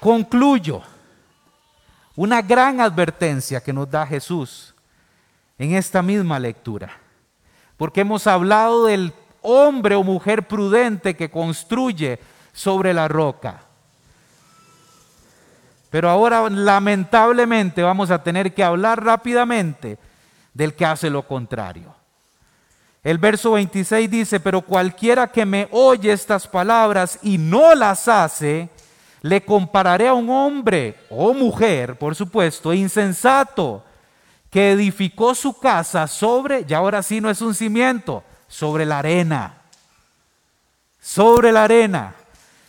Concluyo 0.00 0.82
una 2.16 2.42
gran 2.42 2.80
advertencia 2.80 3.62
que 3.62 3.72
nos 3.72 3.88
da 3.88 4.06
Jesús 4.06 4.74
en 5.56 5.74
esta 5.74 6.02
misma 6.02 6.38
lectura, 6.38 6.90
porque 7.76 8.00
hemos 8.00 8.26
hablado 8.26 8.86
del 8.86 9.12
hombre 9.42 9.94
o 9.94 10.02
mujer 10.02 10.48
prudente 10.48 11.14
que 11.14 11.30
construye 11.30 12.18
sobre 12.52 12.92
la 12.92 13.06
roca. 13.06 13.60
Pero 15.90 16.10
ahora 16.10 16.48
lamentablemente 16.50 17.82
vamos 17.82 18.10
a 18.10 18.22
tener 18.22 18.52
que 18.52 18.64
hablar 18.64 19.04
rápidamente 19.04 19.98
del 20.54 20.74
que 20.74 20.86
hace 20.86 21.10
lo 21.10 21.26
contrario. 21.26 21.99
El 23.02 23.16
verso 23.16 23.52
26 23.52 24.10
dice, 24.10 24.40
pero 24.40 24.60
cualquiera 24.60 25.26
que 25.26 25.46
me 25.46 25.68
oye 25.70 26.12
estas 26.12 26.46
palabras 26.46 27.18
y 27.22 27.38
no 27.38 27.74
las 27.74 28.08
hace, 28.08 28.68
le 29.22 29.42
compararé 29.42 30.08
a 30.08 30.14
un 30.14 30.28
hombre 30.28 30.96
o 31.08 31.32
mujer, 31.32 31.96
por 31.96 32.14
supuesto, 32.14 32.74
insensato, 32.74 33.82
que 34.50 34.72
edificó 34.72 35.34
su 35.34 35.58
casa 35.58 36.06
sobre, 36.06 36.66
y 36.68 36.74
ahora 36.74 37.02
sí 37.02 37.20
no 37.20 37.30
es 37.30 37.40
un 37.40 37.54
cimiento, 37.54 38.22
sobre 38.48 38.84
la 38.84 38.98
arena. 38.98 39.62
Sobre 41.00 41.52
la 41.52 41.64
arena. 41.64 42.14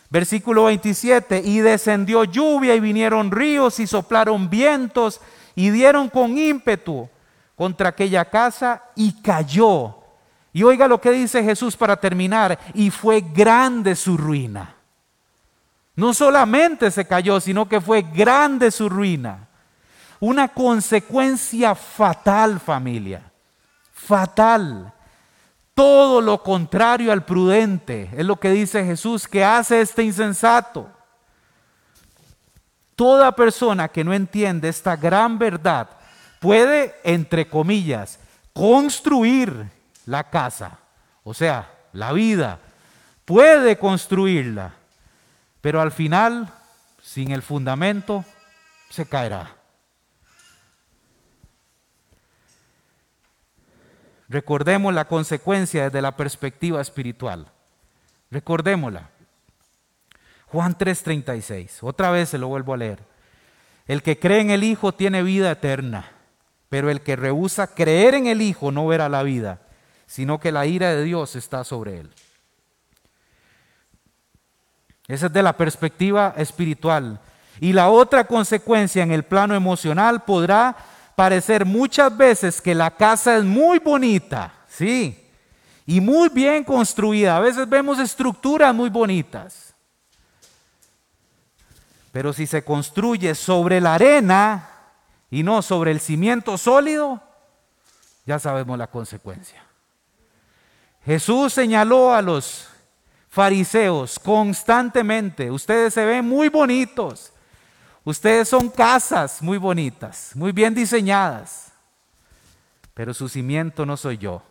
Versículo 0.09 0.65
27, 0.65 1.41
y 1.43 1.59
descendió 1.59 2.23
lluvia 2.23 2.75
y 2.75 2.79
vinieron 2.79 3.31
ríos 3.31 3.79
y 3.79 3.87
soplaron 3.87 4.49
vientos 4.49 5.19
y 5.55 5.71
dieron 5.71 6.07
con 6.09 6.37
ímpetu 6.37 7.09
contra 7.55 7.89
aquella 7.89 8.25
casa 8.25 8.83
y 8.95 9.21
cayó 9.21 10.00
y 10.53 10.63
oiga 10.63 10.87
lo 10.87 10.99
que 10.99 11.11
dice 11.11 11.43
Jesús 11.43 11.77
para 11.77 11.97
terminar, 11.97 12.59
y 12.73 12.89
fue 12.89 13.21
grande 13.21 13.95
su 13.95 14.17
ruina. 14.17 14.75
No 15.95 16.13
solamente 16.13 16.91
se 16.91 17.05
cayó, 17.05 17.39
sino 17.39 17.67
que 17.67 17.79
fue 17.79 18.01
grande 18.01 18.71
su 18.71 18.89
ruina. 18.89 19.47
Una 20.19 20.47
consecuencia 20.47 21.73
fatal, 21.75 22.59
familia. 22.59 23.31
Fatal. 23.93 24.93
Todo 25.73 26.21
lo 26.21 26.43
contrario 26.43 27.11
al 27.11 27.23
prudente, 27.23 28.09
es 28.15 28.25
lo 28.25 28.39
que 28.39 28.51
dice 28.51 28.83
Jesús, 28.85 29.27
que 29.27 29.43
hace 29.43 29.81
este 29.81 30.03
insensato. 30.03 30.89
Toda 32.95 33.35
persona 33.35 33.87
que 33.87 34.03
no 34.03 34.13
entiende 34.13 34.69
esta 34.69 34.95
gran 34.95 35.39
verdad 35.39 35.89
puede, 36.39 36.93
entre 37.03 37.47
comillas, 37.47 38.19
construir 38.53 39.71
la 40.05 40.29
casa, 40.29 40.79
o 41.23 41.33
sea, 41.33 41.69
la 41.93 42.11
vida, 42.13 42.59
puede 43.25 43.77
construirla, 43.77 44.73
pero 45.61 45.81
al 45.81 45.91
final, 45.91 46.51
sin 47.01 47.31
el 47.31 47.41
fundamento, 47.41 48.25
se 48.89 49.05
caerá. 49.05 49.55
Recordemos 54.31 54.93
la 54.93 55.05
consecuencia 55.05 55.83
desde 55.83 56.01
la 56.01 56.15
perspectiva 56.15 56.79
espiritual. 56.79 57.51
Recordémosla. 58.29 59.09
Juan 60.47 60.77
3:36. 60.77 61.79
Otra 61.81 62.11
vez 62.11 62.29
se 62.29 62.37
lo 62.37 62.47
vuelvo 62.47 62.73
a 62.73 62.77
leer. 62.77 62.99
El 63.87 64.01
que 64.01 64.19
cree 64.19 64.39
en 64.39 64.51
el 64.51 64.63
Hijo 64.63 64.93
tiene 64.93 65.21
vida 65.21 65.51
eterna, 65.51 66.11
pero 66.69 66.89
el 66.89 67.01
que 67.01 67.17
rehúsa 67.17 67.73
creer 67.73 68.13
en 68.13 68.27
el 68.27 68.41
Hijo 68.41 68.71
no 68.71 68.87
verá 68.87 69.09
la 69.09 69.23
vida, 69.23 69.59
sino 70.11 70.41
que 70.41 70.51
la 70.51 70.65
ira 70.65 70.89
de 70.89 71.05
Dios 71.05 71.37
está 71.37 71.63
sobre 71.63 72.01
él. 72.01 72.09
Esa 75.07 75.27
es 75.27 75.33
de 75.33 75.41
la 75.41 75.55
perspectiva 75.55 76.33
espiritual. 76.35 77.21
Y 77.61 77.71
la 77.71 77.89
otra 77.89 78.25
consecuencia 78.25 79.03
en 79.03 79.13
el 79.13 79.23
plano 79.23 79.55
emocional 79.55 80.25
podrá 80.25 80.75
parecer 81.15 81.65
muchas 81.65 82.15
veces 82.17 82.61
que 82.61 82.75
la 82.75 82.91
casa 82.91 83.37
es 83.37 83.45
muy 83.45 83.79
bonita, 83.79 84.53
sí, 84.67 85.17
y 85.85 86.01
muy 86.01 86.27
bien 86.27 86.65
construida. 86.65 87.37
A 87.37 87.39
veces 87.39 87.69
vemos 87.69 87.97
estructuras 87.97 88.75
muy 88.75 88.89
bonitas. 88.89 89.73
Pero 92.11 92.33
si 92.33 92.47
se 92.47 92.65
construye 92.65 93.33
sobre 93.33 93.79
la 93.79 93.93
arena 93.93 94.69
y 95.29 95.41
no 95.41 95.61
sobre 95.61 95.91
el 95.91 96.01
cimiento 96.01 96.57
sólido, 96.57 97.23
ya 98.25 98.39
sabemos 98.39 98.77
la 98.77 98.87
consecuencia. 98.87 99.70
Jesús 101.05 101.53
señaló 101.53 102.13
a 102.13 102.21
los 102.21 102.67
fariseos 103.29 104.19
constantemente, 104.19 105.49
ustedes 105.49 105.93
se 105.93 106.05
ven 106.05 106.27
muy 106.27 106.49
bonitos, 106.49 107.31
ustedes 108.03 108.49
son 108.49 108.69
casas 108.69 109.41
muy 109.41 109.57
bonitas, 109.57 110.35
muy 110.35 110.51
bien 110.51 110.75
diseñadas, 110.75 111.71
pero 112.93 113.13
su 113.13 113.27
cimiento 113.27 113.85
no 113.85 113.97
soy 113.97 114.17
yo. 114.17 114.43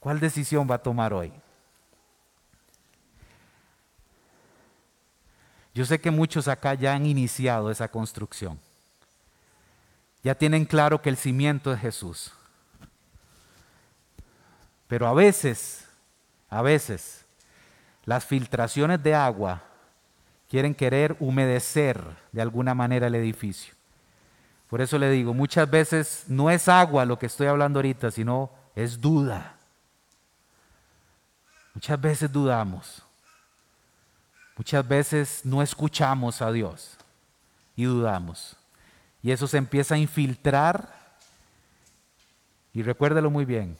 ¿Cuál 0.00 0.20
decisión 0.20 0.68
va 0.70 0.74
a 0.74 0.82
tomar 0.82 1.14
hoy? 1.14 1.32
Yo 5.74 5.84
sé 5.84 6.00
que 6.00 6.10
muchos 6.10 6.46
acá 6.46 6.74
ya 6.74 6.94
han 6.94 7.06
iniciado 7.06 7.70
esa 7.70 7.88
construcción. 7.88 8.60
Ya 10.22 10.34
tienen 10.34 10.64
claro 10.64 11.02
que 11.02 11.08
el 11.08 11.16
cimiento 11.16 11.72
es 11.72 11.80
Jesús. 11.80 12.32
Pero 14.94 15.08
a 15.08 15.12
veces, 15.12 15.88
a 16.48 16.62
veces, 16.62 17.24
las 18.04 18.24
filtraciones 18.24 19.02
de 19.02 19.12
agua 19.12 19.60
quieren 20.48 20.72
querer 20.72 21.16
humedecer 21.18 22.00
de 22.30 22.40
alguna 22.40 22.76
manera 22.76 23.08
el 23.08 23.16
edificio. 23.16 23.74
Por 24.70 24.80
eso 24.80 24.96
le 24.96 25.10
digo, 25.10 25.34
muchas 25.34 25.68
veces 25.68 26.26
no 26.28 26.48
es 26.48 26.68
agua 26.68 27.04
lo 27.06 27.18
que 27.18 27.26
estoy 27.26 27.48
hablando 27.48 27.80
ahorita, 27.80 28.12
sino 28.12 28.52
es 28.76 29.00
duda. 29.00 29.56
Muchas 31.74 32.00
veces 32.00 32.30
dudamos. 32.30 33.02
Muchas 34.56 34.86
veces 34.86 35.40
no 35.42 35.60
escuchamos 35.60 36.40
a 36.40 36.52
Dios 36.52 36.96
y 37.74 37.82
dudamos. 37.82 38.56
Y 39.24 39.32
eso 39.32 39.48
se 39.48 39.58
empieza 39.58 39.96
a 39.96 39.98
infiltrar. 39.98 40.88
Y 42.72 42.82
recuérdelo 42.84 43.28
muy 43.28 43.44
bien, 43.44 43.76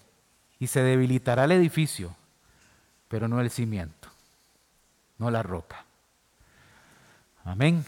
y 0.59 0.67
se 0.67 0.83
debilitará 0.83 1.45
el 1.45 1.53
edificio, 1.53 2.15
pero 3.09 3.29
no 3.29 3.41
el 3.41 3.51
cimiento, 3.51 4.09
no 5.19 5.31
la 5.31 5.43
roca. 5.43 5.85
Amén. 7.45 7.85